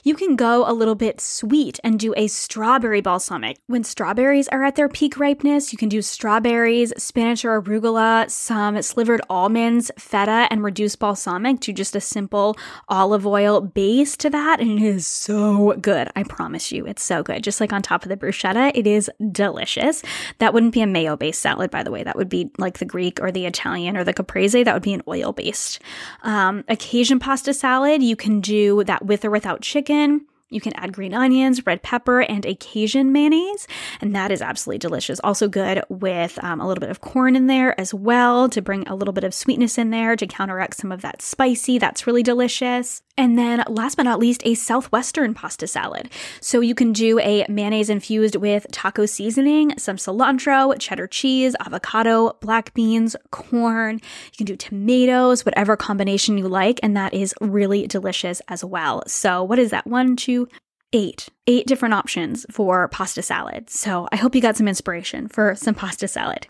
You 0.04 0.14
can 0.14 0.36
go 0.36 0.64
a 0.70 0.72
little 0.72 0.94
bit 0.94 1.20
sweet 1.20 1.80
and 1.82 1.98
do 1.98 2.14
a 2.16 2.28
strawberry 2.28 3.00
balsamic. 3.00 3.58
When 3.66 3.82
strawberries 3.82 4.46
are 4.48 4.64
at 4.64 4.76
their 4.76 4.88
peak 4.88 5.18
ripeness, 5.18 5.72
you 5.72 5.78
can 5.78 5.88
do 5.88 6.00
strawberries, 6.00 6.92
spinach 6.96 7.44
or 7.44 7.60
arugula, 7.60 8.30
some 8.30 8.80
slivered 8.82 9.20
almonds, 9.28 9.90
feta, 9.98 10.46
and 10.50 10.62
reduced 10.62 11.00
balsamic 11.00 11.60
to 11.60 11.72
just 11.72 11.96
a 11.96 12.00
simple 12.00 12.56
olive 12.88 13.26
oil 13.26 13.60
base 13.60 14.16
to 14.18 14.27
that. 14.30 14.60
And 14.60 14.78
it 14.78 14.82
is 14.82 15.06
so 15.06 15.74
good. 15.80 16.08
I 16.16 16.22
promise 16.22 16.72
you, 16.72 16.86
it's 16.86 17.02
so 17.02 17.22
good. 17.22 17.42
Just 17.42 17.60
like 17.60 17.72
on 17.72 17.82
top 17.82 18.04
of 18.04 18.08
the 18.08 18.16
bruschetta, 18.16 18.72
it 18.74 18.86
is 18.86 19.10
delicious. 19.32 20.02
That 20.38 20.54
wouldn't 20.54 20.74
be 20.74 20.80
a 20.80 20.86
mayo 20.86 21.16
based 21.16 21.40
salad, 21.40 21.70
by 21.70 21.82
the 21.82 21.90
way. 21.90 22.02
That 22.02 22.16
would 22.16 22.28
be 22.28 22.50
like 22.58 22.78
the 22.78 22.84
Greek 22.84 23.20
or 23.20 23.30
the 23.30 23.46
Italian 23.46 23.96
or 23.96 24.04
the 24.04 24.12
caprese. 24.12 24.62
That 24.62 24.74
would 24.74 24.82
be 24.82 24.94
an 24.94 25.02
oil 25.08 25.32
based. 25.32 25.80
Um, 26.22 26.64
a 26.68 26.76
Cajun 26.76 27.18
pasta 27.18 27.54
salad, 27.54 28.02
you 28.02 28.16
can 28.16 28.40
do 28.40 28.84
that 28.84 29.04
with 29.04 29.24
or 29.24 29.30
without 29.30 29.60
chicken. 29.60 30.26
You 30.50 30.62
can 30.62 30.72
add 30.76 30.94
green 30.94 31.12
onions, 31.12 31.66
red 31.66 31.82
pepper, 31.82 32.22
and 32.22 32.46
a 32.46 32.54
Cajun 32.54 33.12
mayonnaise, 33.12 33.68
and 34.00 34.14
that 34.14 34.30
is 34.30 34.40
absolutely 34.40 34.78
delicious. 34.78 35.20
Also, 35.22 35.46
good 35.46 35.82
with 35.90 36.42
um, 36.42 36.58
a 36.58 36.66
little 36.66 36.80
bit 36.80 36.88
of 36.88 37.02
corn 37.02 37.36
in 37.36 37.48
there 37.48 37.78
as 37.78 37.92
well 37.92 38.48
to 38.48 38.62
bring 38.62 38.88
a 38.88 38.94
little 38.94 39.12
bit 39.12 39.24
of 39.24 39.34
sweetness 39.34 39.76
in 39.76 39.90
there 39.90 40.16
to 40.16 40.26
counteract 40.26 40.76
some 40.78 40.90
of 40.90 41.02
that 41.02 41.20
spicy. 41.20 41.78
That's 41.78 42.06
really 42.06 42.22
delicious. 42.22 43.02
And 43.18 43.36
then, 43.36 43.64
last 43.68 43.96
but 43.96 44.04
not 44.04 44.20
least, 44.20 44.42
a 44.44 44.54
southwestern 44.54 45.34
pasta 45.34 45.66
salad. 45.66 46.08
So 46.40 46.60
you 46.60 46.74
can 46.74 46.92
do 46.92 47.18
a 47.18 47.44
mayonnaise 47.48 47.90
infused 47.90 48.36
with 48.36 48.64
taco 48.70 49.06
seasoning, 49.06 49.76
some 49.76 49.96
cilantro, 49.96 50.78
cheddar 50.78 51.08
cheese, 51.08 51.56
avocado, 51.66 52.36
black 52.40 52.72
beans, 52.74 53.16
corn. 53.32 53.96
You 53.96 54.36
can 54.36 54.46
do 54.46 54.56
tomatoes, 54.56 55.44
whatever 55.44 55.76
combination 55.76 56.38
you 56.38 56.46
like, 56.46 56.78
and 56.80 56.96
that 56.96 57.12
is 57.12 57.34
really 57.40 57.88
delicious 57.88 58.40
as 58.46 58.64
well. 58.64 59.02
So, 59.08 59.42
what 59.42 59.58
is 59.58 59.70
that? 59.70 59.84
One, 59.84 60.14
two, 60.14 60.37
eight 60.92 61.28
eight 61.46 61.66
different 61.66 61.94
options 61.94 62.44
for 62.50 62.88
pasta 62.88 63.22
salad. 63.22 63.70
So 63.70 64.06
I 64.12 64.16
hope 64.16 64.34
you 64.34 64.42
got 64.42 64.56
some 64.56 64.68
inspiration 64.68 65.28
for 65.28 65.54
some 65.54 65.74
pasta 65.74 66.06
salad. 66.06 66.46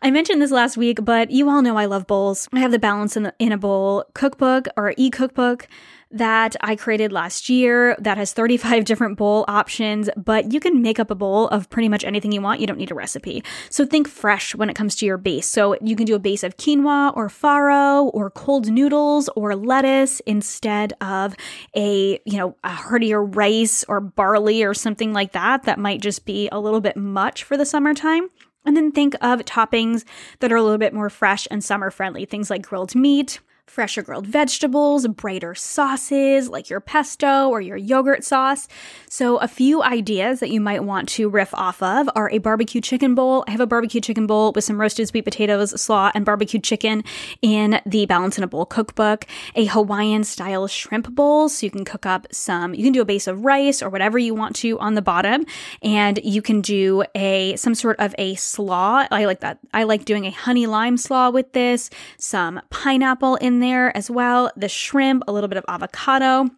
I 0.00 0.10
mentioned 0.10 0.40
this 0.40 0.50
last 0.50 0.78
week, 0.78 1.04
but 1.04 1.30
you 1.30 1.50
all 1.50 1.60
know 1.60 1.76
I 1.76 1.84
love 1.84 2.06
bowls. 2.06 2.48
I 2.52 2.60
have 2.60 2.72
the 2.72 2.78
Balance 2.78 3.16
in, 3.16 3.24
the, 3.24 3.34
in 3.38 3.52
a 3.52 3.58
Bowl 3.58 4.04
cookbook 4.14 4.68
or 4.76 4.94
e 4.96 5.10
cookbook 5.10 5.68
that 6.12 6.54
I 6.60 6.76
created 6.76 7.12
last 7.12 7.48
year 7.48 7.96
that 7.98 8.16
has 8.18 8.32
35 8.32 8.84
different 8.92 9.16
bowl 9.16 9.44
options, 9.48 10.08
but 10.16 10.52
you 10.52 10.60
can 10.60 10.82
make 10.82 10.98
up 10.98 11.10
a 11.10 11.14
bowl 11.14 11.48
of 11.48 11.68
pretty 11.70 11.88
much 11.88 12.04
anything 12.04 12.32
you 12.32 12.40
want. 12.40 12.60
You 12.60 12.66
don't 12.66 12.78
need 12.78 12.90
a 12.90 12.94
recipe. 12.94 13.42
So 13.70 13.84
think 13.84 14.08
fresh 14.08 14.54
when 14.54 14.70
it 14.70 14.74
comes 14.74 14.94
to 14.96 15.06
your 15.06 15.18
base. 15.18 15.48
So 15.48 15.76
you 15.80 15.96
can 15.96 16.06
do 16.06 16.14
a 16.14 16.18
base 16.18 16.42
of 16.42 16.56
quinoa 16.56 17.16
or 17.16 17.28
farro 17.28 18.10
or 18.12 18.30
cold 18.30 18.70
noodles 18.70 19.28
or 19.34 19.56
lettuce 19.56 20.20
instead 20.20 20.92
of 21.00 21.34
a, 21.74 22.20
you 22.24 22.36
know, 22.36 22.56
a 22.62 22.70
heartier 22.70 23.22
rice 23.22 23.84
or 23.88 24.00
barley 24.00 24.62
or 24.62 24.74
something 24.74 25.12
like 25.12 25.32
that. 25.32 25.64
That 25.64 25.78
might 25.78 26.00
just 26.00 26.24
be 26.24 26.48
a 26.52 26.60
little 26.60 26.80
bit 26.80 26.96
much 26.96 27.44
for 27.44 27.56
the 27.56 27.66
summertime. 27.66 28.28
And 28.64 28.76
then 28.76 28.92
think 28.92 29.14
of 29.20 29.40
toppings 29.40 30.04
that 30.38 30.52
are 30.52 30.56
a 30.56 30.62
little 30.62 30.78
bit 30.78 30.94
more 30.94 31.10
fresh 31.10 31.48
and 31.50 31.64
summer 31.64 31.90
friendly. 31.90 32.24
Things 32.24 32.48
like 32.48 32.62
grilled 32.62 32.94
meat, 32.94 33.40
fresher 33.66 34.02
grilled 34.02 34.26
vegetables, 34.26 35.06
brighter 35.08 35.54
sauces 35.54 36.48
like 36.48 36.68
your 36.68 36.80
pesto 36.80 37.48
or 37.48 37.60
your 37.60 37.76
yogurt 37.76 38.24
sauce. 38.24 38.68
So, 39.08 39.38
a 39.38 39.48
few 39.48 39.82
ideas 39.82 40.40
that 40.40 40.50
you 40.50 40.60
might 40.60 40.84
want 40.84 41.08
to 41.10 41.28
riff 41.28 41.54
off 41.54 41.82
of 41.82 42.08
are 42.14 42.30
a 42.30 42.38
barbecue 42.38 42.80
chicken 42.80 43.14
bowl. 43.14 43.44
I 43.46 43.52
have 43.52 43.60
a 43.60 43.66
barbecue 43.66 44.00
chicken 44.00 44.26
bowl 44.26 44.52
with 44.52 44.64
some 44.64 44.80
roasted 44.80 45.08
sweet 45.08 45.24
potatoes, 45.24 45.80
slaw, 45.80 46.10
and 46.14 46.24
barbecue 46.24 46.60
chicken 46.60 47.04
in 47.40 47.80
the 47.86 48.06
Balance 48.06 48.36
in 48.36 48.44
a 48.44 48.48
Bowl 48.48 48.66
cookbook. 48.66 49.26
A 49.54 49.66
Hawaiian 49.66 50.24
style 50.24 50.66
shrimp 50.66 51.14
bowl, 51.14 51.48
so 51.48 51.64
you 51.64 51.70
can 51.70 51.84
cook 51.84 52.04
up 52.04 52.26
some, 52.32 52.74
you 52.74 52.84
can 52.84 52.92
do 52.92 53.00
a 53.00 53.06
base 53.06 53.26
of 53.26 53.44
rice 53.44 53.82
or 53.82 53.88
whatever 53.88 54.18
you 54.18 54.34
want 54.34 54.56
to 54.56 54.78
on 54.80 54.94
the 54.94 55.02
bottom, 55.02 55.46
and 55.82 56.20
you 56.22 56.42
can 56.42 56.60
do 56.60 57.04
a 57.14 57.56
some 57.56 57.74
sort 57.74 57.98
of 58.00 58.14
a 58.18 58.34
slaw. 58.34 59.06
I 59.10 59.24
like 59.24 59.40
that. 59.40 59.58
I 59.72 59.84
like 59.84 60.04
doing 60.04 60.26
a 60.26 60.30
honey 60.30 60.66
lime 60.66 60.96
slaw 60.96 61.30
with 61.30 61.52
this, 61.52 61.90
some 62.18 62.60
pineapple 62.70 63.36
in 63.36 63.51
there 63.60 63.96
as 63.96 64.10
well, 64.10 64.50
the 64.56 64.68
shrimp, 64.68 65.24
a 65.26 65.32
little 65.32 65.48
bit 65.48 65.58
of 65.58 65.64
avocado 65.68 66.48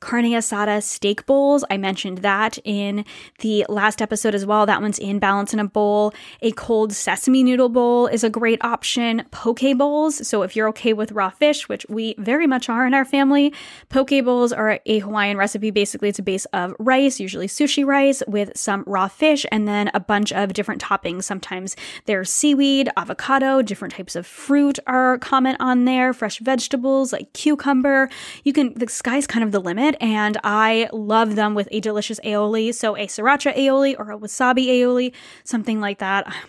carne 0.00 0.32
asada 0.32 0.82
steak 0.82 1.26
bowls. 1.26 1.64
I 1.70 1.76
mentioned 1.76 2.18
that 2.18 2.58
in 2.64 3.04
the 3.40 3.66
last 3.68 4.00
episode 4.00 4.34
as 4.34 4.46
well. 4.46 4.66
That 4.66 4.80
one's 4.80 4.98
in 4.98 5.18
Balance 5.18 5.52
in 5.52 5.58
a 5.58 5.66
Bowl. 5.66 6.12
A 6.42 6.52
cold 6.52 6.92
sesame 6.92 7.42
noodle 7.42 7.68
bowl 7.68 8.06
is 8.06 8.24
a 8.24 8.30
great 8.30 8.62
option. 8.64 9.24
Poke 9.30 9.76
bowls. 9.76 10.26
So 10.26 10.42
if 10.42 10.54
you're 10.54 10.68
okay 10.68 10.92
with 10.92 11.12
raw 11.12 11.30
fish, 11.30 11.68
which 11.68 11.84
we 11.88 12.14
very 12.18 12.46
much 12.46 12.68
are 12.68 12.86
in 12.86 12.94
our 12.94 13.04
family, 13.04 13.52
poke 13.88 14.10
bowls 14.24 14.52
are 14.52 14.80
a 14.86 14.98
Hawaiian 15.00 15.36
recipe. 15.36 15.70
Basically, 15.70 16.08
it's 16.08 16.18
a 16.18 16.22
base 16.22 16.44
of 16.46 16.74
rice, 16.78 17.20
usually 17.20 17.48
sushi 17.48 17.84
rice, 17.84 18.22
with 18.26 18.56
some 18.56 18.84
raw 18.86 19.08
fish 19.08 19.44
and 19.50 19.66
then 19.66 19.90
a 19.94 20.00
bunch 20.00 20.32
of 20.32 20.52
different 20.52 20.82
toppings. 20.82 21.24
Sometimes 21.24 21.76
there's 22.06 22.30
seaweed, 22.30 22.88
avocado, 22.96 23.62
different 23.62 23.94
types 23.94 24.16
of 24.16 24.26
fruit 24.26 24.78
are 24.86 25.18
common 25.18 25.56
on 25.60 25.84
there, 25.84 26.12
fresh 26.12 26.38
vegetables 26.38 27.12
like 27.12 27.32
cucumber. 27.32 28.08
You 28.44 28.52
can, 28.52 28.74
the 28.74 28.88
sky's 28.88 29.26
kind 29.26 29.44
of 29.44 29.52
the 29.52 29.60
limit 29.60 29.87
and 30.00 30.38
I 30.44 30.88
love 30.92 31.36
them 31.36 31.54
with 31.54 31.68
a 31.70 31.80
delicious 31.80 32.20
aioli. 32.20 32.74
So 32.74 32.96
a 32.96 33.06
sriracha 33.06 33.56
aioli 33.56 33.94
or 33.98 34.10
a 34.10 34.18
wasabi 34.18 34.66
aioli, 34.68 35.12
something 35.44 35.80
like 35.80 35.98
that. 35.98 36.32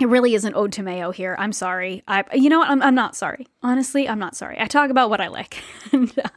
It 0.00 0.08
really 0.08 0.34
is 0.34 0.46
an 0.46 0.54
ode 0.54 0.72
to 0.72 0.82
mayo 0.82 1.10
here. 1.10 1.36
I'm 1.38 1.52
sorry. 1.52 2.02
I, 2.08 2.24
you 2.32 2.48
know 2.48 2.60
what? 2.60 2.70
I'm, 2.70 2.80
I'm 2.80 2.94
not 2.94 3.14
sorry. 3.14 3.46
Honestly, 3.62 4.08
I'm 4.08 4.18
not 4.18 4.34
sorry. 4.34 4.58
I 4.58 4.64
talk 4.64 4.88
about 4.88 5.10
what 5.10 5.20
I 5.20 5.28
like. 5.28 5.62
and, 5.92 6.10
uh, 6.18 6.28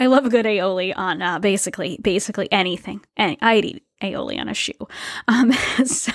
I 0.00 0.06
love 0.06 0.26
a 0.26 0.28
good 0.28 0.44
aioli 0.44 0.92
on 0.96 1.22
uh, 1.22 1.38
basically, 1.38 2.00
basically 2.02 2.50
anything. 2.50 3.04
Any, 3.16 3.38
I'd 3.40 3.64
eat 3.64 3.84
aioli 4.02 4.40
on 4.40 4.48
a 4.48 4.54
shoe. 4.54 4.88
Um, 5.28 5.52
so 5.84 6.12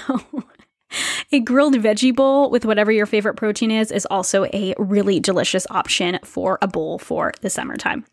a 1.31 1.39
grilled 1.39 1.75
veggie 1.75 2.15
bowl 2.15 2.49
with 2.49 2.65
whatever 2.65 2.91
your 2.91 3.05
favorite 3.05 3.35
protein 3.35 3.71
is 3.71 3.91
is 3.91 4.05
also 4.07 4.45
a 4.45 4.75
really 4.77 5.19
delicious 5.19 5.65
option 5.69 6.19
for 6.23 6.57
a 6.61 6.67
bowl 6.67 6.99
for 6.99 7.31
the 7.41 7.49
summertime. 7.49 8.05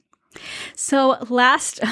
So, 0.75 1.17
last. 1.29 1.81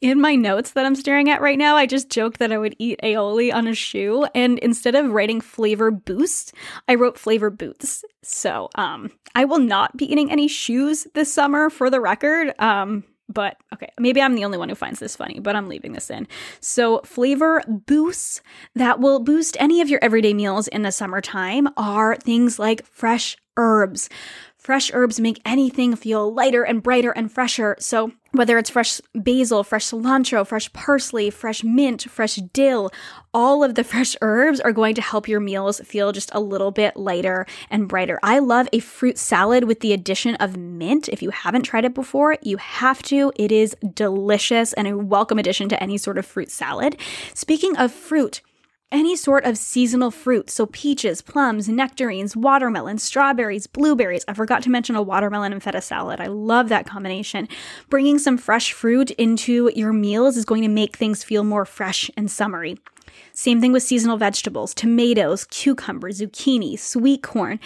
in 0.00 0.20
my 0.20 0.34
notes 0.36 0.72
that 0.72 0.86
I'm 0.86 0.94
staring 0.94 1.28
at 1.30 1.40
right 1.40 1.58
now, 1.58 1.76
I 1.76 1.86
just 1.86 2.10
joked 2.10 2.38
that 2.38 2.52
I 2.52 2.58
would 2.58 2.76
eat 2.78 3.00
aioli 3.02 3.52
on 3.52 3.66
a 3.66 3.74
shoe, 3.74 4.26
and 4.34 4.58
instead 4.60 4.94
of 4.94 5.10
writing 5.10 5.40
flavor 5.40 5.90
boost, 5.90 6.54
I 6.86 6.94
wrote 6.94 7.18
flavor 7.18 7.50
boots. 7.50 8.04
So, 8.22 8.68
um, 8.74 9.10
I 9.34 9.44
will 9.44 9.58
not 9.58 9.96
be 9.96 10.10
eating 10.10 10.30
any 10.30 10.48
shoes 10.48 11.06
this 11.14 11.32
summer, 11.32 11.70
for 11.70 11.90
the 11.90 12.00
record. 12.00 12.54
Um, 12.58 13.04
but 13.28 13.56
okay, 13.74 13.90
maybe 13.98 14.22
I'm 14.22 14.34
the 14.34 14.44
only 14.44 14.56
one 14.56 14.68
who 14.68 14.74
finds 14.74 15.00
this 15.00 15.16
funny, 15.16 15.38
but 15.38 15.54
I'm 15.54 15.68
leaving 15.68 15.92
this 15.92 16.10
in. 16.10 16.26
So, 16.60 17.00
flavor 17.04 17.62
boosts 17.66 18.40
that 18.74 19.00
will 19.00 19.20
boost 19.20 19.56
any 19.60 19.80
of 19.80 19.88
your 19.88 20.02
everyday 20.02 20.32
meals 20.32 20.68
in 20.68 20.82
the 20.82 20.92
summertime 20.92 21.68
are 21.76 22.16
things 22.16 22.58
like 22.58 22.86
fresh 22.86 23.36
herbs. 23.56 24.08
Fresh 24.68 24.90
herbs 24.92 25.18
make 25.18 25.40
anything 25.46 25.96
feel 25.96 26.30
lighter 26.30 26.62
and 26.62 26.82
brighter 26.82 27.10
and 27.12 27.32
fresher. 27.32 27.74
So, 27.78 28.12
whether 28.32 28.58
it's 28.58 28.68
fresh 28.68 29.00
basil, 29.14 29.64
fresh 29.64 29.86
cilantro, 29.86 30.46
fresh 30.46 30.70
parsley, 30.74 31.30
fresh 31.30 31.64
mint, 31.64 32.02
fresh 32.02 32.34
dill, 32.34 32.90
all 33.32 33.64
of 33.64 33.76
the 33.76 33.84
fresh 33.92 34.14
herbs 34.20 34.60
are 34.60 34.72
going 34.72 34.94
to 34.96 35.00
help 35.00 35.26
your 35.26 35.40
meals 35.40 35.80
feel 35.86 36.12
just 36.12 36.30
a 36.34 36.40
little 36.40 36.70
bit 36.70 36.98
lighter 36.98 37.46
and 37.70 37.88
brighter. 37.88 38.20
I 38.22 38.40
love 38.40 38.68
a 38.70 38.80
fruit 38.80 39.16
salad 39.16 39.64
with 39.64 39.80
the 39.80 39.94
addition 39.94 40.34
of 40.34 40.58
mint. 40.58 41.08
If 41.08 41.22
you 41.22 41.30
haven't 41.30 41.62
tried 41.62 41.86
it 41.86 41.94
before, 41.94 42.36
you 42.42 42.58
have 42.58 43.02
to. 43.04 43.32
It 43.36 43.50
is 43.50 43.74
delicious 43.94 44.74
and 44.74 44.86
a 44.86 44.98
welcome 44.98 45.38
addition 45.38 45.70
to 45.70 45.82
any 45.82 45.96
sort 45.96 46.18
of 46.18 46.26
fruit 46.26 46.50
salad. 46.50 46.98
Speaking 47.32 47.74
of 47.78 47.90
fruit, 47.90 48.42
any 48.90 49.16
sort 49.16 49.44
of 49.44 49.58
seasonal 49.58 50.10
fruit, 50.10 50.50
so 50.50 50.66
peaches, 50.66 51.20
plums, 51.20 51.68
nectarines, 51.68 52.36
watermelons, 52.36 53.02
strawberries, 53.02 53.66
blueberries. 53.66 54.24
I 54.26 54.32
forgot 54.32 54.62
to 54.62 54.70
mention 54.70 54.96
a 54.96 55.02
watermelon 55.02 55.52
and 55.52 55.62
feta 55.62 55.80
salad. 55.80 56.20
I 56.20 56.26
love 56.26 56.68
that 56.70 56.86
combination. 56.86 57.48
Bringing 57.90 58.18
some 58.18 58.38
fresh 58.38 58.72
fruit 58.72 59.10
into 59.12 59.70
your 59.74 59.92
meals 59.92 60.36
is 60.36 60.44
going 60.44 60.62
to 60.62 60.68
make 60.68 60.96
things 60.96 61.22
feel 61.22 61.44
more 61.44 61.64
fresh 61.64 62.10
and 62.16 62.30
summery. 62.30 62.78
Same 63.32 63.60
thing 63.60 63.72
with 63.72 63.82
seasonal 63.82 64.16
vegetables, 64.16 64.74
tomatoes, 64.74 65.44
cucumber, 65.44 66.10
zucchini, 66.10 66.78
sweet 66.78 67.22
corn, 67.22 67.60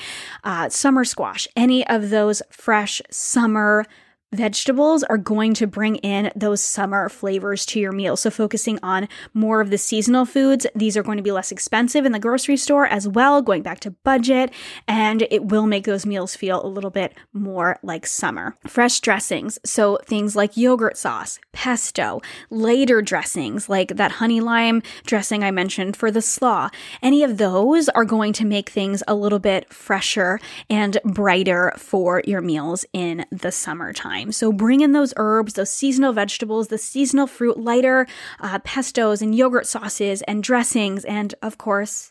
uh, 0.45 0.69
summer 0.69 1.05
squash, 1.05 1.49
any 1.57 1.87
of 1.87 2.11
those 2.11 2.43
fresh 2.51 3.01
summer 3.11 3.85
vegetables 4.33 5.03
are 5.05 5.19
going 5.19 5.53
to 5.55 5.67
bring 5.67 5.97
in 5.97 6.33
those 6.35 6.61
summer 6.61 7.09
flavors 7.09 7.67
to 7.67 7.79
your 7.79 7.93
meal. 7.93 8.17
So, 8.17 8.31
focusing 8.31 8.79
on 8.83 9.09
more 9.35 9.61
of 9.61 9.71
the 9.71 9.79
seasonal 9.79 10.25
foods, 10.25 10.67
these 10.75 10.97
are 10.97 11.03
going 11.03 11.19
to 11.19 11.23
be 11.23 11.33
less 11.33 11.53
expensive 11.53 12.05
in 12.07 12.13
the 12.13 12.19
grocery 12.19 12.57
store 12.57 12.87
as 12.87 13.07
well, 13.07 13.43
going 13.43 13.63
back 13.63 13.81
to 13.81 13.91
budget, 13.91 14.51
and 14.89 15.23
it 15.31 15.45
will 15.47 15.67
make 15.67 15.85
those 15.85 16.07
meals 16.07 16.35
feel 16.35 16.65
a 16.65 16.67
little 16.67 16.91
bit 16.91 17.15
more 17.33 17.79
like 17.83 18.07
summer. 18.07 18.57
Fresh 18.67 19.01
dressings, 19.01 19.59
so 19.65 19.99
things 20.07 20.35
like 20.35 20.57
yogurt 20.57 20.97
sauce, 20.97 21.39
pesto, 21.53 22.21
later 22.51 23.03
dressings 23.03 23.69
like 23.69 23.97
that 23.97 24.13
honey 24.13 24.41
lime 24.41 24.83
dressing 25.05 25.45
I 25.45 25.51
mentioned 25.51 25.97
for 25.97 26.11
the 26.11 26.23
slaw, 26.23 26.71
any 27.03 27.23
of 27.23 27.37
those 27.39 27.89
are 27.91 28.05
going 28.05 28.33
to 28.35 28.47
make 28.47 28.71
things 28.71 29.03
a 29.07 29.15
little 29.15 29.39
bit 29.39 29.73
fresher 29.73 30.41
and 30.71 30.99
brighter 31.05 31.75
for 31.77 32.23
your 32.27 32.41
meals 32.41 32.85
in 32.93 33.27
the 33.31 33.53
summertime 33.53 34.22
time. 34.23 34.33
So 34.33 34.53
bring 34.53 34.81
in 34.81 34.93
those 34.93 35.13
herbs, 35.17 35.55
those 35.55 35.71
seasonal 35.71 36.13
vegetables, 36.13 36.69
the 36.69 36.79
seasonal 36.79 37.27
fruit, 37.27 37.59
lighter 37.59 38.07
uh, 38.41 38.59
pestos 38.61 39.23
and 39.23 39.35
yogurt 39.35 39.67
sauces 39.67 40.23
and 40.23 40.43
dressings, 40.43 41.05
and 41.05 41.35
of 41.43 41.59
course, 41.59 42.11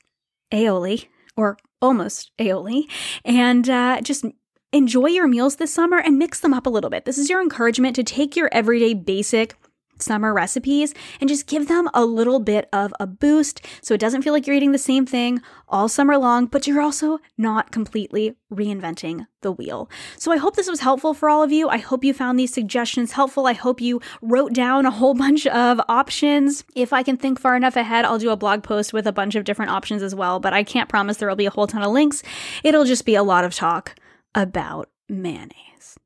aioli 0.52 1.08
or 1.38 1.58
almost 1.82 2.32
aioli, 2.39 2.84
and 3.26 3.69
uh, 3.69 4.02
just 4.02 4.26
enjoy 4.74 5.08
your 5.08 5.28
meals 5.28 5.58
this 5.58 5.74
summer 5.74 5.97
and 5.97 6.17
mix 6.17 6.39
them 6.39 6.54
up 6.54 6.65
a 6.65 6.69
little 6.69 6.89
bit. 6.89 7.06
This 7.06 7.17
is 7.17 7.30
your 7.30 7.41
encouragement 7.41 7.95
to 7.95 8.04
take 8.04 8.36
your 8.36 8.50
everyday 8.52 8.93
basic 8.93 9.56
summer 10.02 10.34
recipes 10.34 10.94
and 11.20 11.30
just 11.30 11.48
give 11.48 11.68
them 11.68 11.90
a 11.94 12.06
little 12.06 12.40
bit 12.40 12.68
of 12.74 12.94
a 13.00 13.08
boost 13.08 13.66
so 13.82 13.94
it 13.94 14.00
doesn't 14.00 14.22
feel 14.22 14.34
like 14.34 14.48
you're 14.48 14.56
eating 14.56 14.72
the 14.72 14.78
same 14.78 15.06
thing 15.06 15.42
all 15.68 15.88
summer 15.88 16.18
long, 16.18 16.46
but 16.46 16.68
you're 16.68 16.82
also 16.82 17.20
not 17.38 17.72
completely 17.72 18.36
reinventing 18.52 19.26
the 19.42 19.52
wheel. 19.52 19.90
So 20.18 20.32
I 20.32 20.38
hope 20.38 20.56
this 20.56 20.70
was 20.70 20.82
helpful 20.82 21.14
for 21.14 21.30
all 21.30 21.44
of 21.44 21.52
you. 21.52 21.70
I 21.70 21.78
hope 21.78 22.04
you 22.04 22.14
found 22.14 22.38
these 22.38 22.54
suggestions 22.54 23.14
helpful. 23.14 23.48
I 23.48 23.54
hope 23.54 23.82
you 23.82 24.02
wrote 24.22 24.54
down 24.54 24.86
a 24.86 24.92
whole 24.92 25.14
bunch 25.22 25.48
of 25.48 25.82
options. 25.88 26.64
If 26.76 26.94
I 26.94 27.04
can 27.04 27.18
think 27.18 27.40
far 27.40 27.56
enough 27.56 27.76
ahead, 27.76 28.06
I'll 28.06 28.20
do 28.20 28.30
a 28.30 28.38
blog 28.38 28.64
post 28.64 28.94
with 28.94 29.08
a 29.08 29.14
bunch 29.14 29.36
of 29.36 29.44
different 29.44 29.72
options 29.72 30.04
as 30.04 30.14
well, 30.16 30.40
but 30.40 30.54
I 30.54 30.64
can't 30.64 30.90
promise 30.90 31.18
there 31.18 31.30
will 31.30 31.36
be 31.36 31.46
a 31.46 31.52
whole 31.52 31.68
ton 31.68 31.84
of 31.84 31.92
links. 31.92 32.24
It'll 32.64 32.86
just 32.86 33.06
be 33.06 33.16
a 33.16 33.24
lot 33.24 33.44
of 33.44 33.54
talk 33.54 33.96
about 34.36 34.90
mayonnaise. 35.10 35.98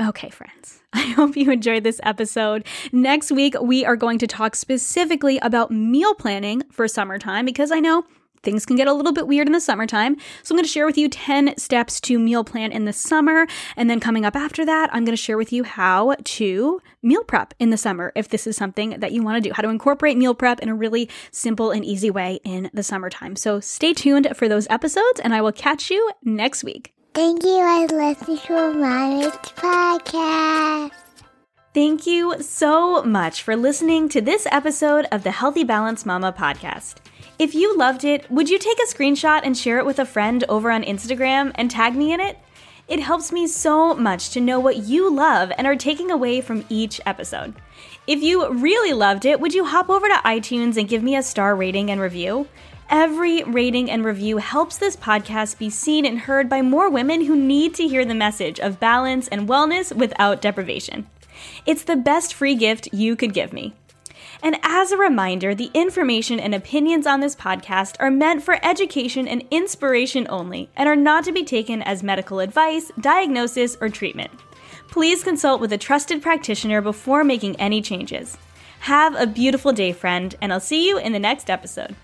Okay, 0.00 0.30
friends, 0.30 0.80
I 0.94 1.02
hope 1.08 1.36
you 1.36 1.50
enjoyed 1.50 1.84
this 1.84 2.00
episode. 2.02 2.66
Next 2.90 3.30
week, 3.30 3.54
we 3.60 3.84
are 3.84 3.96
going 3.96 4.18
to 4.20 4.26
talk 4.26 4.56
specifically 4.56 5.38
about 5.42 5.70
meal 5.70 6.14
planning 6.14 6.62
for 6.70 6.88
summertime 6.88 7.44
because 7.44 7.70
I 7.70 7.80
know 7.80 8.04
things 8.42 8.64
can 8.64 8.76
get 8.76 8.88
a 8.88 8.94
little 8.94 9.12
bit 9.12 9.26
weird 9.26 9.46
in 9.46 9.52
the 9.52 9.60
summertime. 9.60 10.16
So 10.42 10.54
I'm 10.54 10.56
going 10.56 10.64
to 10.64 10.70
share 10.70 10.86
with 10.86 10.96
you 10.96 11.10
10 11.10 11.58
steps 11.58 12.00
to 12.00 12.18
meal 12.18 12.44
plan 12.44 12.72
in 12.72 12.86
the 12.86 12.94
summer. 12.94 13.46
And 13.76 13.90
then 13.90 14.00
coming 14.00 14.24
up 14.24 14.34
after 14.34 14.64
that, 14.64 14.88
I'm 14.94 15.04
going 15.04 15.12
to 15.14 15.22
share 15.22 15.36
with 15.36 15.52
you 15.52 15.64
how 15.64 16.14
to 16.14 16.80
meal 17.02 17.22
prep 17.22 17.52
in 17.58 17.68
the 17.68 17.76
summer 17.76 18.10
if 18.14 18.30
this 18.30 18.46
is 18.46 18.56
something 18.56 19.00
that 19.00 19.12
you 19.12 19.22
want 19.22 19.36
to 19.36 19.46
do, 19.46 19.52
how 19.54 19.60
to 19.60 19.68
incorporate 19.68 20.16
meal 20.16 20.34
prep 20.34 20.60
in 20.60 20.70
a 20.70 20.74
really 20.74 21.10
simple 21.30 21.72
and 21.72 21.84
easy 21.84 22.10
way 22.10 22.40
in 22.42 22.70
the 22.72 22.82
summertime. 22.82 23.36
So 23.36 23.60
stay 23.60 23.92
tuned 23.92 24.28
for 24.34 24.48
those 24.48 24.66
episodes 24.70 25.20
and 25.20 25.34
I 25.34 25.42
will 25.42 25.52
catch 25.52 25.90
you 25.90 26.10
next 26.24 26.64
week. 26.64 26.94
Thank 27.20 27.44
you 27.44 27.86
for 27.86 27.96
listening 27.98 28.38
to 28.46 28.72
Mommy's 28.72 29.32
podcast. 29.60 30.90
Thank 31.74 32.06
you 32.06 32.40
so 32.40 33.02
much 33.02 33.42
for 33.42 33.56
listening 33.56 34.08
to 34.08 34.22
this 34.22 34.46
episode 34.50 35.04
of 35.12 35.22
the 35.22 35.30
Healthy 35.30 35.64
Balance 35.64 36.06
Mama 36.06 36.32
podcast. 36.32 36.94
If 37.38 37.54
you 37.54 37.76
loved 37.76 38.04
it, 38.04 38.30
would 38.30 38.48
you 38.48 38.58
take 38.58 38.78
a 38.78 38.86
screenshot 38.86 39.42
and 39.44 39.54
share 39.54 39.78
it 39.78 39.84
with 39.84 39.98
a 39.98 40.06
friend 40.06 40.44
over 40.48 40.70
on 40.70 40.82
Instagram 40.82 41.52
and 41.56 41.70
tag 41.70 41.94
me 41.94 42.14
in 42.14 42.20
it? 42.20 42.38
It 42.88 43.00
helps 43.00 43.32
me 43.32 43.46
so 43.46 43.92
much 43.92 44.30
to 44.30 44.40
know 44.40 44.58
what 44.58 44.78
you 44.78 45.14
love 45.14 45.52
and 45.58 45.66
are 45.66 45.76
taking 45.76 46.10
away 46.10 46.40
from 46.40 46.64
each 46.70 47.02
episode. 47.04 47.54
If 48.06 48.22
you 48.22 48.50
really 48.50 48.94
loved 48.94 49.26
it, 49.26 49.40
would 49.40 49.52
you 49.52 49.66
hop 49.66 49.90
over 49.90 50.08
to 50.08 50.22
iTunes 50.24 50.78
and 50.78 50.88
give 50.88 51.02
me 51.02 51.16
a 51.16 51.22
star 51.22 51.54
rating 51.54 51.90
and 51.90 52.00
review? 52.00 52.48
Every 52.90 53.44
rating 53.44 53.88
and 53.88 54.04
review 54.04 54.38
helps 54.38 54.76
this 54.76 54.96
podcast 54.96 55.58
be 55.58 55.70
seen 55.70 56.04
and 56.04 56.18
heard 56.18 56.48
by 56.48 56.60
more 56.60 56.90
women 56.90 57.24
who 57.24 57.36
need 57.36 57.72
to 57.76 57.86
hear 57.86 58.04
the 58.04 58.16
message 58.16 58.58
of 58.58 58.80
balance 58.80 59.28
and 59.28 59.48
wellness 59.48 59.94
without 59.94 60.40
deprivation. 60.40 61.06
It's 61.66 61.84
the 61.84 61.94
best 61.94 62.34
free 62.34 62.56
gift 62.56 62.92
you 62.92 63.14
could 63.14 63.32
give 63.32 63.52
me. 63.52 63.74
And 64.42 64.58
as 64.64 64.90
a 64.90 64.96
reminder, 64.96 65.54
the 65.54 65.70
information 65.72 66.40
and 66.40 66.52
opinions 66.52 67.06
on 67.06 67.20
this 67.20 67.36
podcast 67.36 67.94
are 68.00 68.10
meant 68.10 68.42
for 68.42 68.58
education 68.66 69.28
and 69.28 69.46
inspiration 69.52 70.26
only 70.28 70.68
and 70.74 70.88
are 70.88 70.96
not 70.96 71.22
to 71.24 71.32
be 71.32 71.44
taken 71.44 71.82
as 71.82 72.02
medical 72.02 72.40
advice, 72.40 72.90
diagnosis, 72.98 73.76
or 73.80 73.88
treatment. 73.88 74.32
Please 74.88 75.22
consult 75.22 75.60
with 75.60 75.72
a 75.72 75.78
trusted 75.78 76.22
practitioner 76.22 76.80
before 76.80 77.22
making 77.22 77.54
any 77.60 77.82
changes. 77.82 78.36
Have 78.80 79.14
a 79.14 79.28
beautiful 79.28 79.72
day, 79.72 79.92
friend, 79.92 80.34
and 80.40 80.52
I'll 80.52 80.58
see 80.58 80.88
you 80.88 80.98
in 80.98 81.12
the 81.12 81.20
next 81.20 81.48
episode. 81.48 81.94